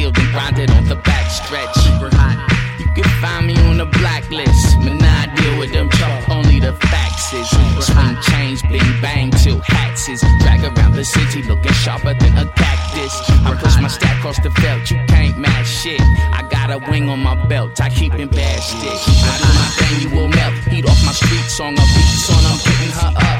and 0.00 0.14
grinded 0.32 0.70
on 0.70 0.84
the 0.88 0.96
back 0.96 1.30
stretch. 1.30 1.74
Super 1.76 2.08
hot. 2.16 2.36
You 2.80 2.86
can 2.96 3.10
find 3.20 3.46
me 3.46 3.56
on 3.68 3.76
the 3.76 3.84
blacklist. 3.84 4.78
Man, 4.80 5.02
I 5.02 5.28
deal 5.36 5.58
with 5.58 5.72
them 5.72 5.90
chalk, 5.90 6.28
only 6.30 6.60
the 6.60 6.72
faxes. 6.72 7.46
Swing 7.82 8.16
change, 8.32 8.62
bing 8.62 8.92
bang 9.02 9.30
till 9.30 9.60
hats 9.60 10.08
is. 10.08 10.20
Drag 10.40 10.64
around 10.64 10.92
the 10.92 11.04
city 11.04 11.42
looking 11.42 11.72
sharper 11.72 12.14
than 12.14 12.38
a 12.38 12.46
cactus. 12.52 13.14
I 13.44 13.54
push 13.60 13.76
my 13.80 13.88
stack 13.88 14.18
across 14.18 14.40
the 14.42 14.50
felt, 14.62 14.90
you 14.90 14.98
can't 15.08 15.36
match 15.38 15.66
shit. 15.66 16.00
I 16.00 16.46
got 16.50 16.70
a 16.70 16.78
wing 16.90 17.08
on 17.10 17.20
my 17.20 17.36
belt, 17.46 17.80
I 17.80 17.90
keep 17.90 18.14
in 18.14 18.28
bad 18.28 18.60
stitch. 18.60 19.04
I 19.28 19.34
do 19.42 19.48
my 19.60 19.68
thing, 19.76 19.94
you 20.02 20.16
will 20.16 20.28
melt. 20.28 20.54
Heat 20.72 20.86
off 20.88 21.04
my 21.04 21.12
street 21.12 21.48
song, 21.50 21.74
a 21.74 21.84
beat 21.94 22.16
song, 22.26 22.42
I'm 22.48 22.58
getting 22.64 22.92
her 22.96 23.12
up. 23.28 23.31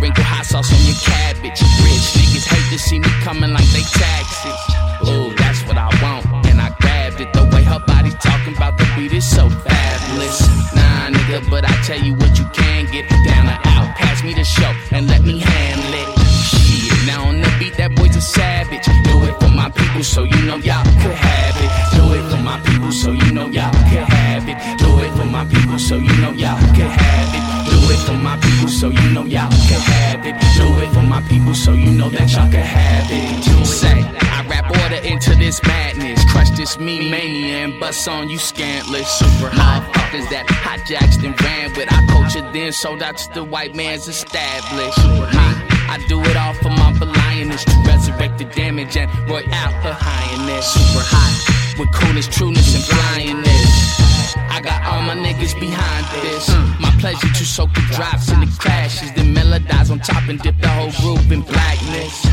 Sprinkle 0.00 0.24
hot 0.24 0.46
sauce 0.46 0.72
on 0.72 0.80
your 0.88 0.96
cabbage. 0.96 1.60
Rich 1.84 2.16
niggas 2.16 2.48
hate 2.48 2.68
to 2.72 2.78
see 2.80 2.98
me 2.98 3.10
coming 3.20 3.52
like 3.52 3.68
they 3.76 3.84
taxes. 3.84 4.56
Ooh, 5.04 5.28
that's 5.36 5.60
what 5.68 5.76
I 5.76 5.92
want. 6.00 6.24
And 6.48 6.56
I 6.58 6.72
grabbed 6.80 7.20
it. 7.20 7.28
The 7.36 7.44
way 7.52 7.62
her 7.64 7.80
body 7.84 8.08
talking 8.16 8.56
about 8.56 8.78
the 8.78 8.88
beat 8.96 9.12
is 9.12 9.28
so 9.28 9.50
fabulous. 9.50 10.40
Nah, 10.72 11.12
nigga, 11.12 11.44
but 11.50 11.68
I 11.68 11.74
tell 11.84 12.00
you 12.00 12.14
what 12.14 12.32
you 12.38 12.46
can 12.56 12.88
get 12.88 13.04
down 13.28 13.44
or 13.52 13.60
out. 13.76 13.92
Pass 14.00 14.24
me 14.24 14.32
the 14.32 14.44
show 14.44 14.72
and 14.96 15.06
let 15.06 15.20
me 15.20 15.38
handle 15.38 15.92
it. 15.92 16.08
Shit, 16.48 16.96
now 17.06 17.28
on 17.28 17.42
the 17.44 17.50
beat, 17.60 17.76
that 17.76 17.94
boy's 17.94 18.16
a 18.16 18.24
savage. 18.24 18.88
Do 19.04 19.14
it 19.28 19.36
for 19.36 19.52
my 19.52 19.68
people 19.68 20.02
so 20.02 20.24
you 20.24 20.40
know 20.48 20.56
y'all 20.64 20.84
could 21.04 21.18
have 21.28 21.56
it. 21.60 21.70
Do 21.92 22.04
it 22.16 22.24
for 22.32 22.40
my 22.40 22.56
people 22.64 22.90
so 22.90 23.12
you 23.12 23.32
know 23.36 23.48
y'all 23.52 23.70
could 23.92 24.08
have 24.08 24.48
it. 24.48 24.56
Do 24.80 24.88
it 25.04 25.12
for 25.12 25.28
my 25.28 25.44
people 25.44 25.78
so 25.78 25.96
you 25.96 26.16
know 26.24 26.32
y'all 26.32 26.56
could 26.72 26.88
have 26.88 27.34
it. 27.36 27.69
For 28.06 28.16
my 28.16 28.36
people 28.38 28.68
so 28.68 28.88
you 28.88 29.10
know 29.10 29.24
y'all 29.24 29.50
can 29.50 29.80
have 29.80 30.26
it. 30.26 30.34
Do 30.56 30.66
it 30.82 30.92
for 30.92 31.02
my 31.02 31.20
people 31.22 31.54
so 31.54 31.72
you 31.72 31.90
know 31.90 32.08
that 32.10 32.32
y'all 32.32 32.50
could 32.50 32.60
have 32.60 33.06
it. 33.10 33.66
Say, 33.66 34.02
I 34.20 34.46
rap 34.48 34.70
order 34.70 35.06
into 35.06 35.34
this 35.36 35.62
madness. 35.62 36.24
Crush 36.32 36.50
this 36.50 36.78
me 36.78 37.10
mania 37.10 37.64
and 37.64 37.78
bust 37.78 38.08
on 38.08 38.28
you 38.28 38.38
scantless. 38.38 39.06
Super 39.06 39.50
hot, 39.54 39.82
motherfuckers 40.10 40.28
that 40.30 40.46
hijacked 40.46 41.24
and 41.24 41.40
ran 41.42 41.72
with. 41.76 41.92
I 41.92 42.04
culture 42.06 42.48
then 42.52 42.72
sold 42.72 43.02
out 43.02 43.16
to 43.18 43.32
the 43.34 43.44
white 43.44 43.74
man's 43.74 44.08
established. 44.08 44.98
Ha, 44.98 45.86
I 45.90 45.98
do 46.08 46.20
it 46.20 46.36
all 46.36 46.54
for 46.54 46.70
my 46.70 46.90
lioness 47.04 47.64
to 47.64 47.82
resurrect 47.86 48.38
the 48.38 48.44
damage 48.44 48.96
and 48.96 49.10
roy 49.28 49.44
out 49.52 49.72
her 49.84 49.96
highness. 49.96 50.66
Super 50.72 51.04
hot 51.04 51.78
with 51.78 51.92
coolness, 51.92 52.28
trueness, 52.28 52.74
and 52.74 52.84
flyingness. 52.84 54.09
I 54.36 54.60
got 54.60 54.82
all 54.84 55.02
my 55.02 55.14
niggas 55.14 55.58
behind 55.58 56.06
this. 56.22 56.48
My 56.80 56.90
pleasure 57.00 57.28
to 57.28 57.44
soak 57.44 57.72
the 57.74 57.82
drops 57.94 58.30
in 58.30 58.40
the 58.40 58.46
crashes, 58.58 59.12
then 59.12 59.34
melodize 59.34 59.90
on 59.90 60.00
top 60.00 60.28
and 60.28 60.40
dip 60.40 60.58
the 60.60 60.68
whole 60.68 60.92
group 61.00 61.30
in 61.30 61.42
blackness. 61.42 62.26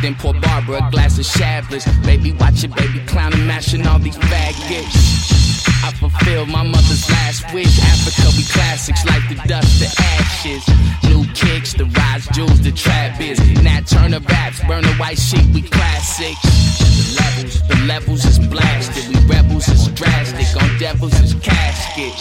Then 0.00 0.14
pour 0.16 0.34
Barbara 0.34 0.86
a 0.86 0.90
glass 0.90 1.18
of 1.18 1.26
Chablis. 1.26 1.86
Baby, 2.04 2.32
watch 2.32 2.64
it, 2.64 2.74
baby, 2.74 3.00
clown 3.06 3.32
and 3.32 3.46
mashing 3.46 3.86
all 3.86 3.98
these 3.98 4.16
faggots. 4.16 5.51
I 5.84 5.92
fulfilled 5.92 6.48
my 6.48 6.62
mother's 6.62 7.08
last 7.10 7.52
wish. 7.52 7.78
Africa, 7.78 8.28
we 8.36 8.44
classics 8.44 9.04
like 9.06 9.26
the 9.28 9.36
dust, 9.48 9.80
the 9.80 9.90
ashes. 10.18 10.64
New 11.04 11.24
kicks, 11.34 11.72
the 11.74 11.86
rise 11.86 12.26
jewels, 12.28 12.60
the 12.60 12.72
trap 12.72 13.20
is. 13.20 13.38
Nat 13.62 13.86
Turner 13.86 14.20
raps, 14.20 14.60
burn 14.64 14.82
the 14.82 14.94
white 14.94 15.18
sheet, 15.18 15.46
we 15.54 15.62
classics. 15.62 16.40
The 16.78 17.16
levels, 17.20 17.68
the 17.68 17.76
levels 17.86 18.24
is 18.24 18.38
blasted. 18.38 19.08
We 19.08 19.18
rebels 19.26 19.68
is 19.68 19.88
drastic. 19.88 20.46
On 20.62 20.68
devils 20.78 21.18
is 21.20 21.34
casket. 21.34 22.12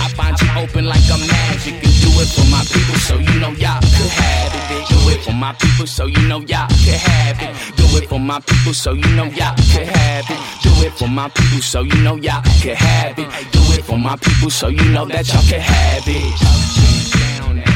I 0.00 0.08
find 0.16 0.40
you 0.40 0.48
open 0.56 0.86
like 0.86 1.04
I'm 1.10 1.20
magic 1.26 1.74
and 1.74 1.94
do 2.02 2.10
it 2.20 2.28
for 2.28 2.46
my 2.50 2.64
people 2.72 2.96
so 2.96 3.18
you 3.18 3.40
know 3.40 3.52
y'all 3.52 3.80
could 3.80 4.12
have 4.12 4.52
it. 4.54 4.88
Do 4.88 5.10
it 5.10 5.20
for 5.22 5.32
my 5.32 5.52
people 5.54 5.86
so 5.86 6.06
you 6.06 6.22
know 6.28 6.40
y'all 6.40 6.68
could 6.68 7.00
have 7.00 7.42
it. 7.42 7.83
Do 7.94 8.00
it 8.00 8.08
for 8.08 8.18
my 8.18 8.40
people 8.40 8.74
so 8.74 8.92
you 8.92 9.06
know 9.14 9.26
y'all 9.26 9.54
can 9.54 9.86
have 9.86 10.24
it. 10.28 10.62
Do 10.64 10.84
it 10.84 10.92
for 10.94 11.06
my 11.06 11.28
people 11.28 11.60
so 11.60 11.82
you 11.82 11.94
know 12.02 12.16
y'all 12.16 12.42
can 12.60 12.74
have 12.74 13.16
it. 13.16 13.28
Do 13.52 13.60
it 13.72 13.84
for 13.84 13.96
my 13.96 14.16
people 14.16 14.50
so 14.50 14.66
you 14.66 14.84
know 14.90 15.04
that 15.04 15.28
y'all 15.32 15.40
can 15.42 15.60
have 15.60 16.02
it. 16.08 17.73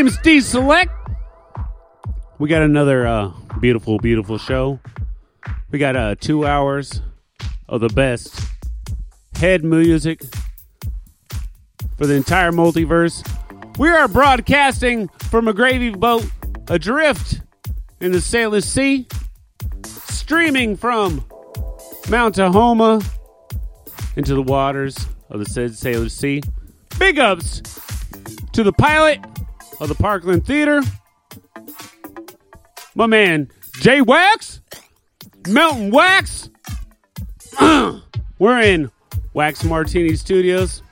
Name 0.00 0.06
is 0.06 0.14
Steve 0.14 0.44
Select. 0.44 0.90
We 2.38 2.48
got 2.48 2.62
another 2.62 3.06
uh, 3.06 3.32
beautiful, 3.60 3.98
beautiful 3.98 4.38
show. 4.38 4.80
We 5.70 5.78
got 5.78 5.94
uh, 5.94 6.14
two 6.18 6.46
hours 6.46 7.02
of 7.68 7.82
the 7.82 7.90
best 7.90 8.34
head 9.34 9.62
music 9.62 10.22
for 11.98 12.06
the 12.06 12.14
entire 12.14 12.50
multiverse. 12.50 13.22
We 13.78 13.90
are 13.90 14.08
broadcasting 14.08 15.08
from 15.28 15.48
a 15.48 15.52
gravy 15.52 15.90
boat 15.90 16.24
adrift 16.68 17.42
in 18.00 18.12
the 18.12 18.20
Salish 18.20 18.64
Sea, 18.64 19.06
streaming 19.84 20.78
from 20.78 21.22
Mount 22.08 22.36
Tahoma 22.36 23.06
into 24.16 24.34
the 24.34 24.42
waters 24.42 24.96
of 25.28 25.40
the 25.40 25.44
said 25.44 25.72
Salish 25.72 26.12
Sea. 26.12 26.40
Big 26.98 27.18
ups 27.18 27.60
to 28.52 28.62
the 28.62 28.72
pilot 28.72 29.20
of 29.80 29.88
the 29.88 29.94
Parkland 29.94 30.46
Theater, 30.46 30.82
my 32.94 33.06
man 33.06 33.50
Jay 33.80 34.02
Wax, 34.02 34.60
Melton 35.48 35.90
Wax. 35.90 36.50
We're 38.38 38.60
in 38.60 38.90
Wax 39.32 39.64
Martini 39.64 40.16
Studios 40.16 40.82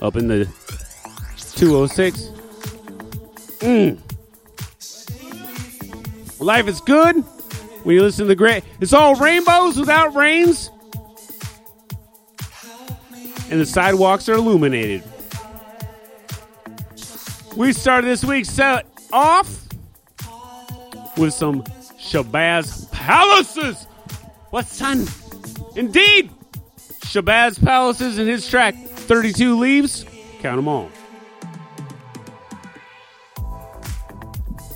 up 0.00 0.16
in 0.16 0.28
the 0.28 0.44
206. 1.56 2.22
Mm. 3.60 3.98
Life 6.38 6.68
is 6.68 6.80
good 6.82 7.16
when 7.82 7.94
you 7.94 8.02
listen 8.02 8.24
to 8.24 8.28
the 8.28 8.36
great. 8.36 8.62
It's 8.80 8.92
all 8.92 9.14
rainbows 9.14 9.78
without 9.78 10.14
rains, 10.14 10.70
and 13.50 13.60
the 13.60 13.66
sidewalks 13.66 14.28
are 14.28 14.34
illuminated. 14.34 15.02
We 17.56 17.72
started 17.72 18.06
this 18.06 18.22
week's 18.22 18.50
set 18.50 18.86
off 19.10 19.66
with 21.16 21.32
some 21.32 21.62
Shabazz 21.62 22.92
Palaces. 22.92 23.86
What, 24.50 24.66
son? 24.66 25.06
Indeed! 25.74 26.30
Shabazz 27.06 27.64
Palaces 27.64 28.18
and 28.18 28.28
his 28.28 28.46
track 28.46 28.74
32 28.74 29.58
Leaves. 29.58 30.04
Count 30.40 30.56
them 30.56 30.68
all. 30.68 30.90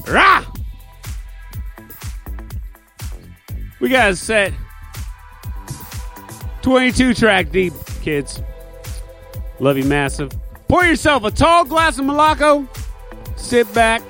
Rah! 0.09 0.47
We 3.79 3.91
got 3.91 4.13
a 4.13 4.17
set 4.17 4.55
22 6.63 7.13
track 7.13 7.51
deep, 7.51 7.75
kids. 8.01 8.41
Love 9.59 9.77
you 9.77 9.85
massive. 9.85 10.33
Pour 10.71 10.85
yourself 10.85 11.25
a 11.25 11.33
tall 11.33 11.65
glass 11.65 11.99
of 11.99 12.05
Malaco. 12.05 12.65
Sit 13.37 13.75
back. 13.75 14.03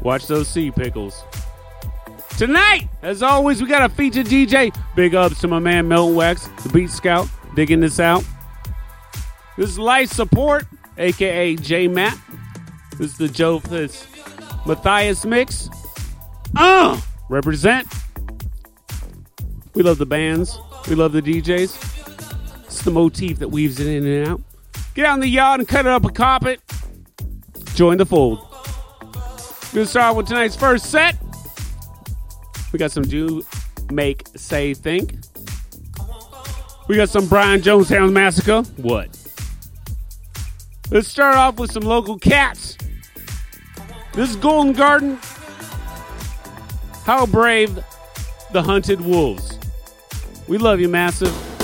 Watch 0.00 0.28
those 0.28 0.48
sea 0.48 0.70
pickles. 0.70 1.24
Tonight, 2.38 2.88
as 3.02 3.22
always, 3.22 3.60
we 3.60 3.68
got 3.68 3.82
a 3.82 3.94
featured 3.94 4.28
DJ. 4.28 4.74
Big 4.94 5.14
ups 5.14 5.38
to 5.42 5.48
my 5.48 5.58
man 5.58 5.88
Melton 5.88 6.14
Wax, 6.14 6.48
the 6.62 6.70
Beat 6.70 6.88
Scout, 6.88 7.28
digging 7.54 7.80
this 7.80 8.00
out. 8.00 8.24
This 9.58 9.68
is 9.68 9.78
Life 9.78 10.10
Support, 10.10 10.64
aka 10.96 11.54
J 11.56 11.86
Matt. 11.86 12.18
This 12.92 13.10
is 13.10 13.18
the 13.18 13.28
Joe 13.28 13.58
this 13.58 14.06
Matthias 14.64 15.26
mix. 15.26 15.68
Uh, 16.56 16.98
represent. 17.28 17.86
We 19.74 19.82
love 19.82 19.98
the 19.98 20.06
bands. 20.06 20.58
We 20.88 20.94
love 20.94 21.12
the 21.12 21.20
DJs. 21.20 22.64
It's 22.64 22.80
the 22.80 22.90
motif 22.90 23.38
that 23.40 23.48
weaves 23.48 23.78
it 23.80 23.86
in 23.86 24.06
and 24.06 24.28
out. 24.28 24.40
Get 24.96 25.04
out 25.04 25.16
in 25.16 25.20
the 25.20 25.28
yard 25.28 25.60
and 25.60 25.68
cut 25.68 25.84
it 25.84 25.92
up 25.92 26.06
a 26.06 26.10
carpet. 26.10 26.58
Join 27.74 27.98
the 27.98 28.06
fold. 28.06 28.38
Gonna 29.74 29.84
start 29.84 30.16
with 30.16 30.26
tonight's 30.26 30.56
first 30.56 30.86
set. 30.86 31.18
We 32.72 32.78
got 32.78 32.92
some 32.92 33.02
Do 33.02 33.44
Make 33.90 34.26
Say 34.36 34.72
Think. 34.72 35.18
We 36.88 36.96
got 36.96 37.10
some 37.10 37.28
Brian 37.28 37.60
Jones 37.60 37.90
Jonestown 37.90 38.12
Massacre. 38.14 38.62
What? 38.78 39.10
Let's 40.90 41.08
start 41.08 41.36
off 41.36 41.58
with 41.58 41.70
some 41.70 41.82
local 41.82 42.18
cats. 42.18 42.78
This 44.14 44.30
is 44.30 44.36
Golden 44.36 44.72
Garden. 44.72 45.18
How 47.04 47.26
brave 47.26 47.74
the 48.52 48.62
hunted 48.62 49.02
wolves. 49.02 49.58
We 50.48 50.56
love 50.56 50.80
you, 50.80 50.88
Massive. 50.88 51.55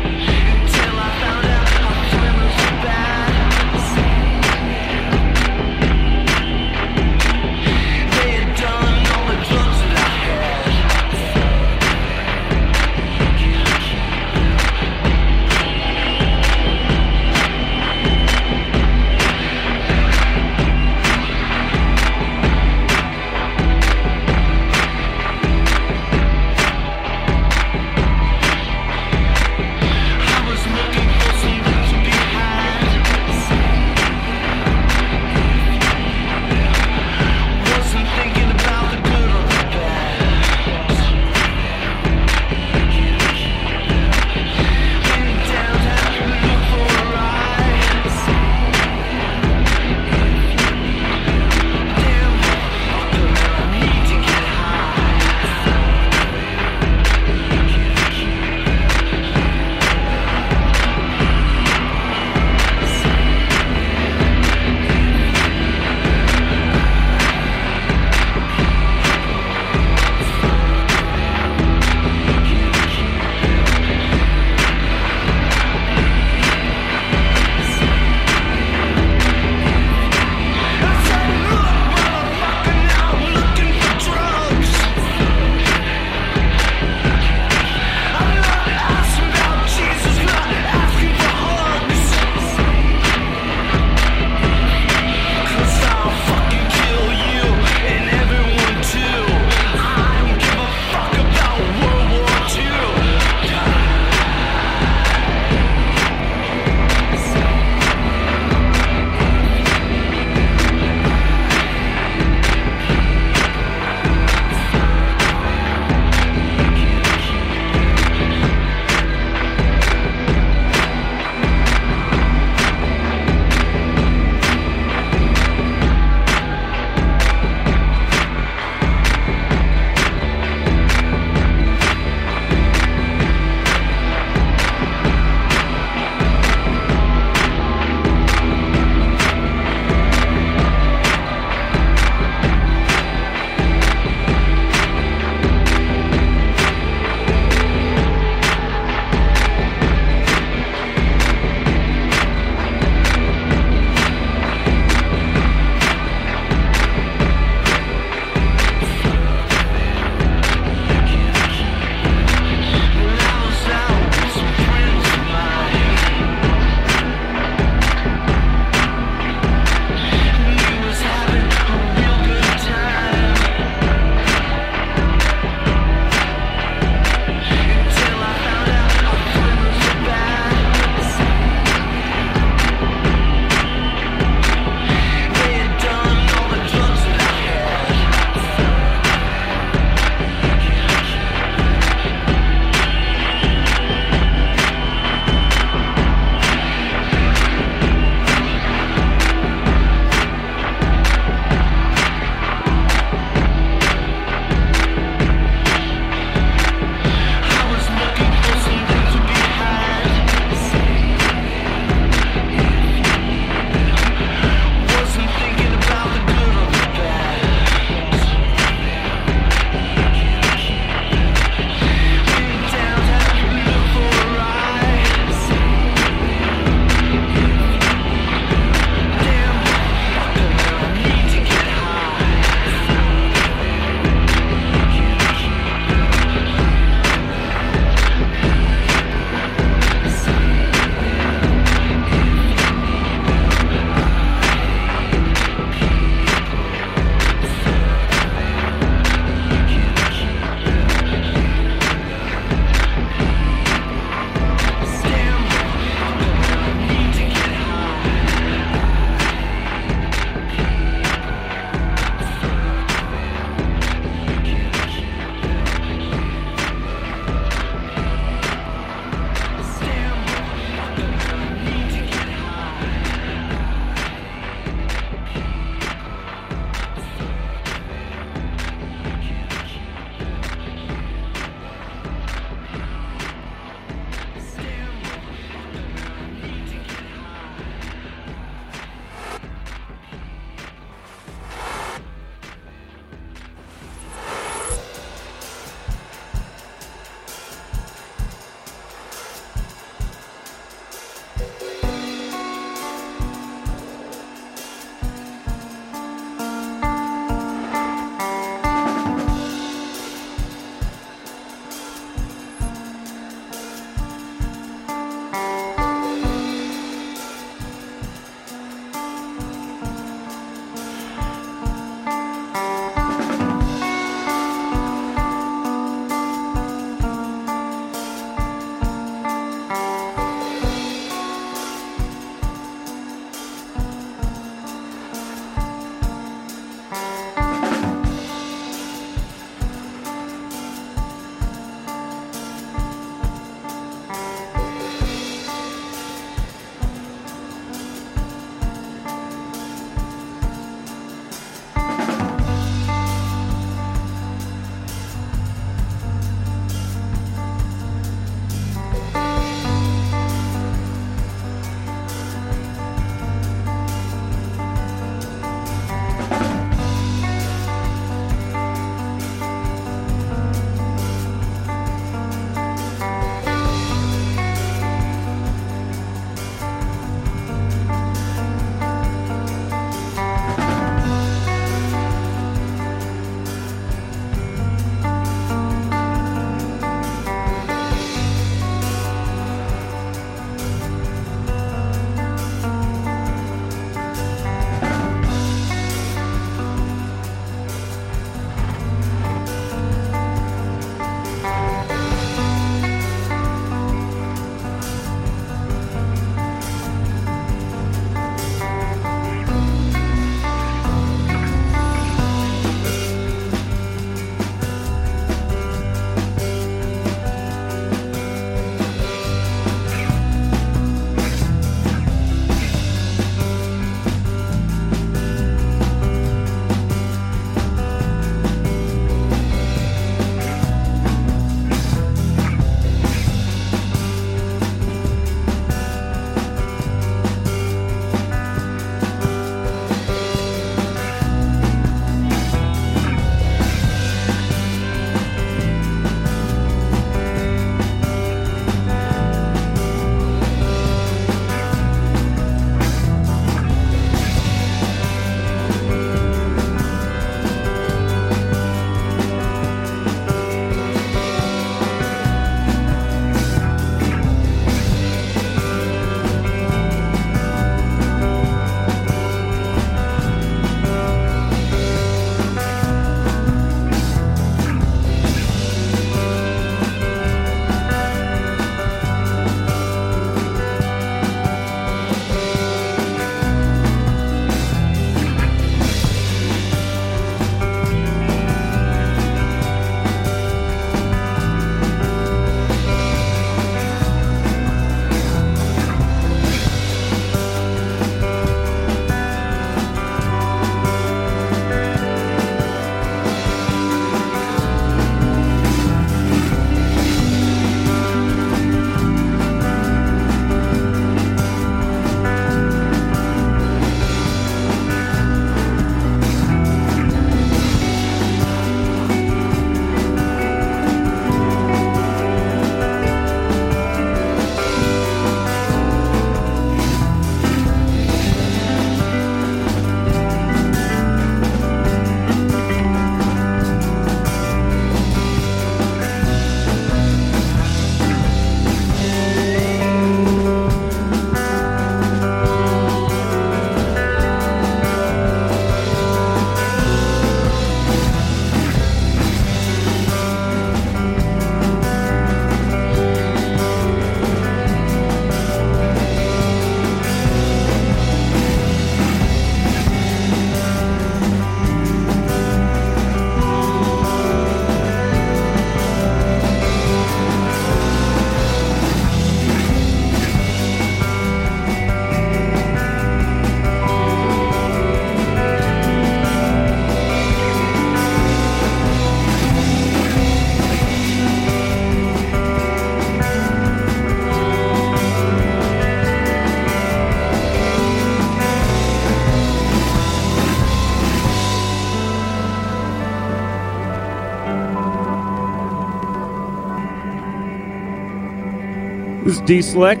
Select. 599.60 600.00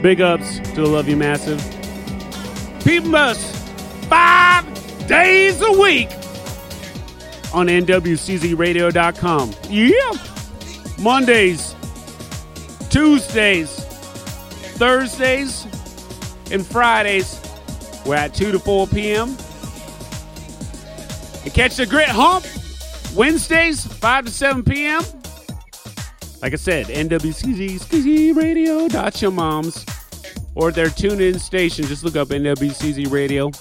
Big 0.00 0.20
ups 0.20 0.58
to 0.60 0.80
the 0.80 0.86
Love 0.86 1.08
You 1.08 1.16
Massive. 1.16 1.60
People 2.84 3.14
us 3.16 3.52
five 4.08 4.64
days 5.06 5.60
a 5.60 5.72
week 5.72 6.08
on 7.52 7.66
NWCZRadio.com. 7.66 9.52
Yeah. 9.68 10.12
Mondays, 11.02 11.74
Tuesdays, 12.90 13.84
Thursdays, 14.78 15.64
and 16.50 16.66
Fridays. 16.66 17.40
We're 18.06 18.16
at 18.16 18.34
2 18.34 18.52
to 18.52 18.58
4 18.58 18.86
p.m. 18.86 19.36
And 21.44 21.52
catch 21.52 21.76
the 21.76 21.86
Grit 21.86 22.08
Hump 22.08 22.46
Wednesdays, 23.14 23.86
5 23.86 24.24
to 24.26 24.30
7 24.30 24.64
p.m. 24.64 25.02
Like 26.42 26.54
I 26.54 26.56
said, 26.56 26.86
NWCZ 26.86 28.34
Radio. 28.34 28.88
dot 28.88 29.22
Your 29.22 29.30
moms 29.30 29.86
or 30.56 30.72
their 30.72 30.90
tune 30.90 31.20
in 31.20 31.38
station. 31.38 31.84
Just 31.84 32.02
look 32.02 32.16
up 32.16 32.28
NWCZ 32.28 33.12
Radio. 33.12 33.52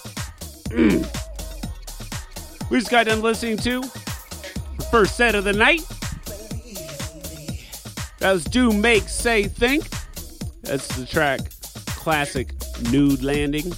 we 2.72 2.80
just 2.80 2.90
got 2.90 3.06
done 3.06 3.22
listening 3.22 3.58
to 3.58 3.82
the 3.82 4.88
first 4.90 5.16
set 5.16 5.36
of 5.36 5.44
the 5.44 5.54
night. 5.54 5.82
That 8.18 8.34
was 8.34 8.46
Do 8.46 8.72
Make 8.72 9.04
Say 9.04 9.44
Think. 9.44 9.88
That's 10.64 10.88
the 10.98 11.06
track 11.06 11.42
Classic 11.86 12.48
Noodlanding. 12.90 13.78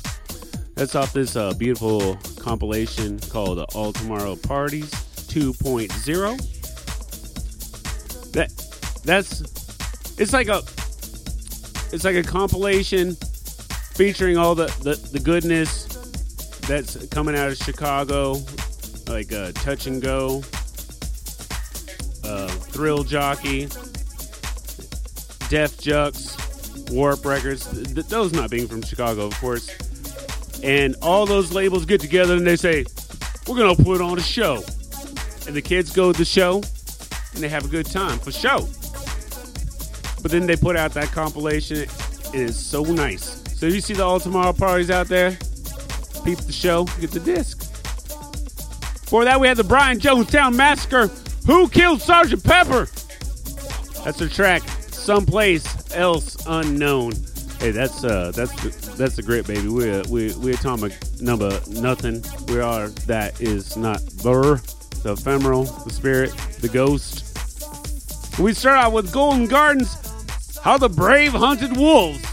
That's 0.76 0.96
off 0.96 1.12
this 1.12 1.36
uh, 1.36 1.54
beautiful 1.56 2.16
compilation 2.40 3.20
called 3.20 3.60
All 3.76 3.92
Tomorrow 3.92 4.38
Parties 4.38 4.92
2.0. 5.28 6.38
That 8.32 8.63
that's 9.04 9.42
it's 10.18 10.34
like 10.34 10.48
a 10.48 10.62
it's 11.94 12.04
like 12.04 12.16
a 12.16 12.24
compilation 12.24 13.16
featuring 13.94 14.38
all 14.38 14.56
the, 14.56 14.66
the, 14.82 14.96
the 15.12 15.20
goodness 15.20 15.86
that's 16.68 17.06
coming 17.08 17.36
out 17.36 17.50
of 17.50 17.58
Chicago, 17.58 18.38
like 19.08 19.32
uh, 19.32 19.52
Touch 19.52 19.86
and 19.86 20.02
Go, 20.02 20.38
uh, 22.24 22.48
Thrill 22.48 23.04
Jockey, 23.04 23.66
Def 25.50 25.78
Jux, 25.78 26.92
Warp 26.92 27.24
Records. 27.24 27.68
Th- 27.94 28.08
those 28.08 28.34
not 28.34 28.50
being 28.50 28.68
from 28.68 28.82
Chicago, 28.82 29.28
of 29.28 29.40
course. 29.40 29.70
And 30.64 30.96
all 31.02 31.26
those 31.26 31.54
labels 31.54 31.86
get 31.86 32.02
together 32.02 32.36
and 32.36 32.48
they 32.48 32.56
say, 32.56 32.86
"We're 33.48 33.58
gonna 33.58 33.76
put 33.76 34.02
on 34.02 34.18
a 34.18 34.24
show," 34.24 34.64
and 35.46 35.56
the 35.56 35.62
kids 35.62 35.92
go 35.92 36.12
to 36.12 36.18
the 36.18 36.26
show 36.26 36.64
and 37.34 37.44
they 37.44 37.50
have 37.50 37.66
a 37.66 37.68
good 37.68 37.86
time 37.86 38.18
for 38.20 38.32
show. 38.32 38.68
But 40.24 40.32
then 40.32 40.48
they 40.48 40.56
put 40.56 40.76
out 40.76 40.94
that 40.94 41.12
compilation. 41.12 41.80
It 41.80 41.92
is 42.34 42.58
so 42.58 42.82
nice. 42.82 43.44
So 43.60 43.68
you 43.68 43.82
see 43.82 43.94
the 43.94 44.04
All 44.04 44.20
Tomorrow 44.20 44.54
parties 44.54 44.90
out 44.90 45.08
there? 45.08 45.32
Peep 46.24 46.40
the 46.40 46.54
show, 46.54 46.86
get 47.00 47.12
the 47.12 47.20
disc. 47.20 47.62
For 49.08 49.26
that, 49.26 49.40
we 49.40 49.48
had 49.48 49.58
the 49.58 49.64
Brian 49.64 50.00
Jonestown 50.00 50.56
Massacre. 50.56 51.08
Who 51.46 51.68
killed 51.68 52.02
Sergeant 52.02 52.44
Pepper? 52.44 52.88
That's 54.04 54.18
the 54.18 54.30
track. 54.30 54.64
Someplace 54.64 55.94
else 55.94 56.38
unknown. 56.48 57.14
Hey, 57.60 57.72
that's 57.72 58.04
uh, 58.04 58.32
that's 58.34 58.54
that's 58.96 59.16
the 59.16 59.22
great 59.22 59.46
baby. 59.46 59.68
We're 59.68 60.04
we 60.10 60.34
we 60.36 60.54
atomic 60.54 60.94
number 61.22 61.60
nothing. 61.70 62.24
We 62.48 62.60
are 62.60 62.88
that 63.08 63.40
is 63.42 63.76
not 63.78 64.02
burr, 64.24 64.56
the 65.04 65.14
ephemeral, 65.14 65.64
the 65.64 65.94
spirit, 65.94 66.32
the 66.62 66.70
ghost. 66.70 67.20
We 68.40 68.54
start 68.54 68.78
out 68.78 68.94
with 68.94 69.12
Golden 69.12 69.48
Gardens 69.48 70.13
how 70.64 70.78
the 70.78 70.90
Brave 70.90 71.34
Hunted 71.34 71.78
Wolves. 71.78 72.24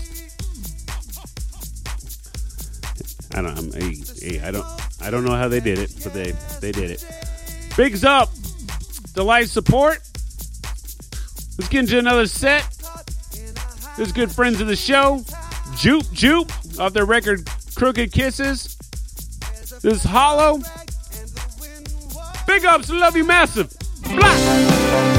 I 3.35 3.43
don't. 3.43 3.59
I'm, 3.59 3.73
hey, 3.73 4.41
I 4.41 4.51
don't. 4.51 4.67
I 5.03 5.11
don't 5.11 5.25
know 5.25 5.35
how 5.35 5.49
they 5.49 5.61
did 5.61 5.79
it, 5.79 5.93
but 6.03 6.15
they 6.15 6.33
they 6.61 6.73
did 6.73 6.91
it. 6.91 7.05
Bigs 7.77 8.05
up 8.05 8.31
life 9.25 9.49
support. 9.49 9.99
Let's 11.59 11.69
get 11.69 11.81
into 11.81 11.99
another 11.99 12.27
set. 12.27 12.67
This 13.97 14.13
good 14.13 14.33
friends 14.33 14.61
of 14.61 14.67
the 14.67 14.77
show. 14.77 15.23
Jupe 15.77 16.11
Jupe 16.13 16.51
off 16.79 16.93
their 16.93 17.05
record 17.05 17.49
Crooked 17.75 18.13
Kisses. 18.13 18.77
This 19.83 19.95
is 19.95 20.03
Hollow. 20.03 20.61
Big 22.47 22.65
ups, 22.65 22.91
love 22.91 23.17
you 23.17 23.25
massive. 23.25 23.73
Black. 24.03 25.10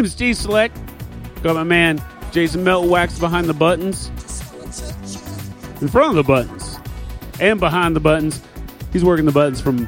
Name's 0.00 0.14
D 0.14 0.32
Select. 0.32 0.78
Got 1.42 1.56
my 1.56 1.62
man 1.62 2.02
Jason 2.32 2.64
Meltwax 2.64 3.20
behind 3.20 3.46
the 3.48 3.54
buttons, 3.54 4.08
in 5.82 5.88
front 5.88 6.10
of 6.10 6.14
the 6.14 6.22
buttons, 6.22 6.78
and 7.38 7.60
behind 7.60 7.94
the 7.94 8.00
buttons. 8.00 8.40
He's 8.94 9.04
working 9.04 9.26
the 9.26 9.32
buttons 9.32 9.60
from 9.60 9.86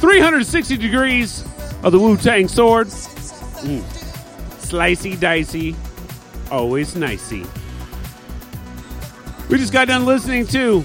360 0.00 0.76
degrees 0.76 1.44
of 1.82 1.92
the 1.92 1.98
Wu 1.98 2.18
Tang 2.18 2.46
sword. 2.46 2.88
Mm. 2.88 3.80
Slicey 4.60 5.18
dicey, 5.18 5.74
always 6.50 6.94
nicey. 6.94 7.46
We 9.48 9.56
just 9.56 9.72
got 9.72 9.88
done 9.88 10.04
listening 10.04 10.46
to 10.48 10.82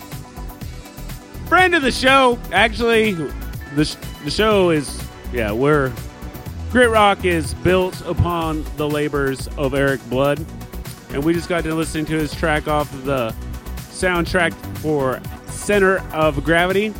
friend 1.48 1.76
of 1.76 1.82
the 1.82 1.92
show. 1.92 2.40
Actually, 2.54 3.12
the 3.76 3.84
sh- 3.84 3.98
the 4.24 4.32
show 4.32 4.70
is 4.70 5.04
yeah, 5.34 5.52
we're 5.52 5.92
Grit 6.76 6.90
Rock 6.90 7.24
is 7.24 7.54
built 7.54 8.02
upon 8.02 8.66
the 8.76 8.86
labors 8.86 9.48
of 9.58 9.74
Eric 9.74 10.02
Blood, 10.10 10.46
and 11.12 11.24
we 11.24 11.34
just 11.34 11.48
got 11.48 11.64
to 11.64 11.74
listening 11.74 12.04
to 12.08 12.18
his 12.18 12.36
track 12.36 12.68
off 12.68 12.94
of 12.94 13.06
the 13.06 13.34
soundtrack 13.92 14.52
for 14.80 15.22
Center 15.50 16.00
of 16.12 16.44
Gravity. 16.44 16.94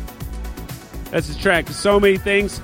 That's 1.10 1.26
his 1.26 1.36
track. 1.36 1.68
So 1.68 2.00
many 2.00 2.16
things. 2.16 2.58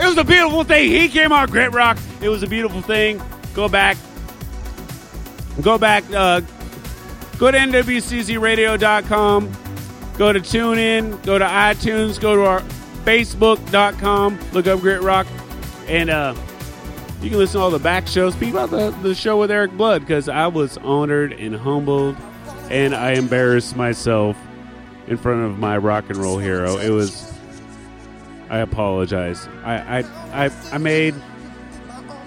It 0.00 0.06
was 0.06 0.16
a 0.16 0.24
beautiful 0.24 0.64
thing. 0.64 0.90
He 0.90 1.10
came 1.10 1.32
out 1.32 1.50
Grit 1.50 1.74
Rock. 1.74 1.98
It 2.22 2.30
was 2.30 2.42
a 2.42 2.46
beautiful 2.46 2.80
thing. 2.80 3.20
Go 3.52 3.68
back. 3.68 3.98
Go 5.60 5.76
back. 5.76 6.02
Uh, 6.14 6.40
go 7.36 7.50
to 7.50 7.58
nwczradio.com. 7.58 9.52
Go 10.16 10.32
to 10.32 10.40
TuneIn. 10.40 11.22
Go 11.26 11.38
to 11.38 11.44
iTunes. 11.44 12.18
Go 12.18 12.36
to 12.36 12.46
our 12.46 12.60
Facebook.com. 13.04 14.38
Look 14.54 14.66
up 14.66 14.80
Grit 14.80 15.02
Rock. 15.02 15.26
And 15.88 16.10
uh, 16.10 16.34
you 17.22 17.30
can 17.30 17.38
listen 17.38 17.58
to 17.58 17.64
all 17.64 17.70
the 17.70 17.78
back 17.78 18.06
shows. 18.08 18.34
Speak 18.34 18.50
about 18.50 18.70
the, 18.70 18.90
the 19.02 19.14
show 19.14 19.38
with 19.38 19.50
Eric 19.50 19.72
Blood 19.72 20.00
because 20.02 20.28
I 20.28 20.46
was 20.48 20.76
honored 20.78 21.32
and 21.32 21.54
humbled 21.54 22.16
and 22.70 22.94
I 22.94 23.12
embarrassed 23.12 23.76
myself 23.76 24.36
in 25.06 25.16
front 25.16 25.44
of 25.44 25.58
my 25.58 25.76
rock 25.76 26.08
and 26.08 26.16
roll 26.16 26.38
hero. 26.38 26.78
It 26.78 26.90
was. 26.90 27.32
I 28.48 28.58
apologize. 28.58 29.48
I 29.64 30.00
I 30.00 30.44
I, 30.46 30.50
I 30.72 30.78
made. 30.78 31.14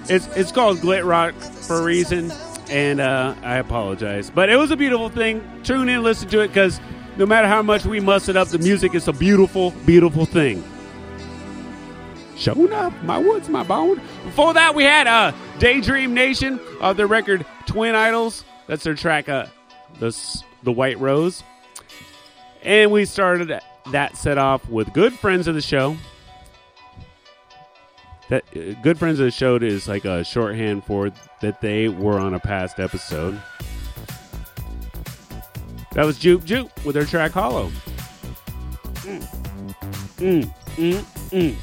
It's 0.07 0.27
it's 0.35 0.51
called 0.51 0.77
Glit 0.77 1.05
Rock 1.05 1.33
for 1.35 1.79
a 1.79 1.83
reason, 1.83 2.31
and 2.69 2.99
uh, 2.99 3.35
I 3.43 3.57
apologize. 3.57 4.29
But 4.29 4.49
it 4.49 4.55
was 4.55 4.71
a 4.71 4.77
beautiful 4.77 5.09
thing. 5.09 5.43
Tune 5.63 5.89
in, 5.89 6.03
listen 6.03 6.29
to 6.29 6.41
it, 6.41 6.47
because 6.47 6.79
no 7.17 7.25
matter 7.25 7.47
how 7.47 7.61
much 7.61 7.85
we 7.85 7.99
muss 7.99 8.29
it 8.29 8.37
up, 8.37 8.47
the 8.47 8.59
music 8.59 8.95
is 8.95 9.07
a 9.07 9.13
beautiful, 9.13 9.71
beautiful 9.85 10.25
thing. 10.25 10.63
Showing 12.39 12.71
up, 12.71 12.93
my 13.03 13.17
woods, 13.17 13.49
my 13.49 13.63
bone. 13.63 13.99
Before 14.23 14.53
that, 14.53 14.73
we 14.73 14.85
had 14.85 15.07
uh, 15.07 15.33
Daydream 15.59 16.13
Nation 16.13 16.57
of 16.79 16.95
the 16.95 17.05
record 17.05 17.45
Twin 17.65 17.95
Idols. 17.95 18.45
That's 18.65 18.85
their 18.85 18.95
track, 18.95 19.27
uh, 19.27 19.47
the 19.99 20.15
the 20.63 20.71
White 20.71 20.97
Rose. 20.99 21.43
And 22.63 22.91
we 22.91 23.03
started 23.03 23.59
that 23.91 24.15
set 24.15 24.37
off 24.37 24.67
with 24.69 24.93
good 24.93 25.11
friends 25.13 25.49
of 25.49 25.55
the 25.55 25.61
show. 25.61 25.97
That 28.29 28.45
uh, 28.55 28.73
good 28.83 28.97
friends 28.97 29.19
of 29.19 29.25
the 29.25 29.31
show 29.31 29.57
is 29.57 29.89
like 29.89 30.05
a 30.05 30.23
shorthand 30.23 30.85
for 30.85 31.11
that 31.41 31.59
they 31.59 31.89
were 31.89 32.19
on 32.19 32.33
a 32.35 32.39
past 32.39 32.79
episode. 32.79 33.37
That 35.91 36.05
was 36.05 36.17
Juke 36.17 36.45
Juke 36.45 36.71
with 36.85 36.95
their 36.95 37.05
track 37.05 37.31
Hollow. 37.31 37.69
Mm. 39.01 39.27
Mm, 40.19 40.53
mm, 40.77 41.03
mm. 41.31 41.55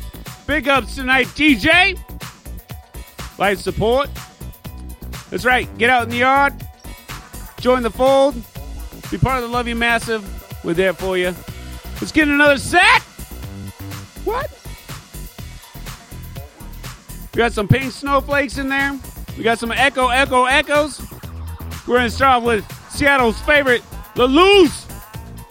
Big 0.46 0.68
ups 0.68 0.94
tonight, 0.94 1.26
DJ. 1.28 1.98
Life 3.36 3.58
support. 3.58 4.08
That's 5.28 5.44
right. 5.44 5.66
Get 5.76 5.90
out 5.90 6.04
in 6.04 6.08
the 6.08 6.18
yard. 6.18 6.54
Join 7.58 7.82
the 7.82 7.90
fold. 7.90 8.34
Be 9.10 9.18
part 9.18 9.42
of 9.42 9.42
the 9.42 9.48
Love 9.48 9.66
You 9.66 9.74
Massive. 9.74 10.24
We're 10.64 10.74
there 10.74 10.92
for 10.92 11.18
you. 11.18 11.34
Let's 12.00 12.12
get 12.12 12.28
another 12.28 12.58
set. 12.58 13.02
What? 14.24 14.48
We 17.34 17.38
got 17.38 17.52
some 17.52 17.66
pink 17.66 17.92
snowflakes 17.92 18.58
in 18.58 18.68
there. 18.68 18.98
We 19.36 19.42
got 19.42 19.58
some 19.58 19.72
echo, 19.72 20.08
echo, 20.08 20.44
echoes. 20.44 21.00
We're 21.88 21.96
going 21.96 22.08
to 22.08 22.14
start 22.14 22.44
with 22.44 22.64
Seattle's 22.90 23.40
favorite, 23.40 23.82
The 24.14 24.26
Loose. 24.28 24.86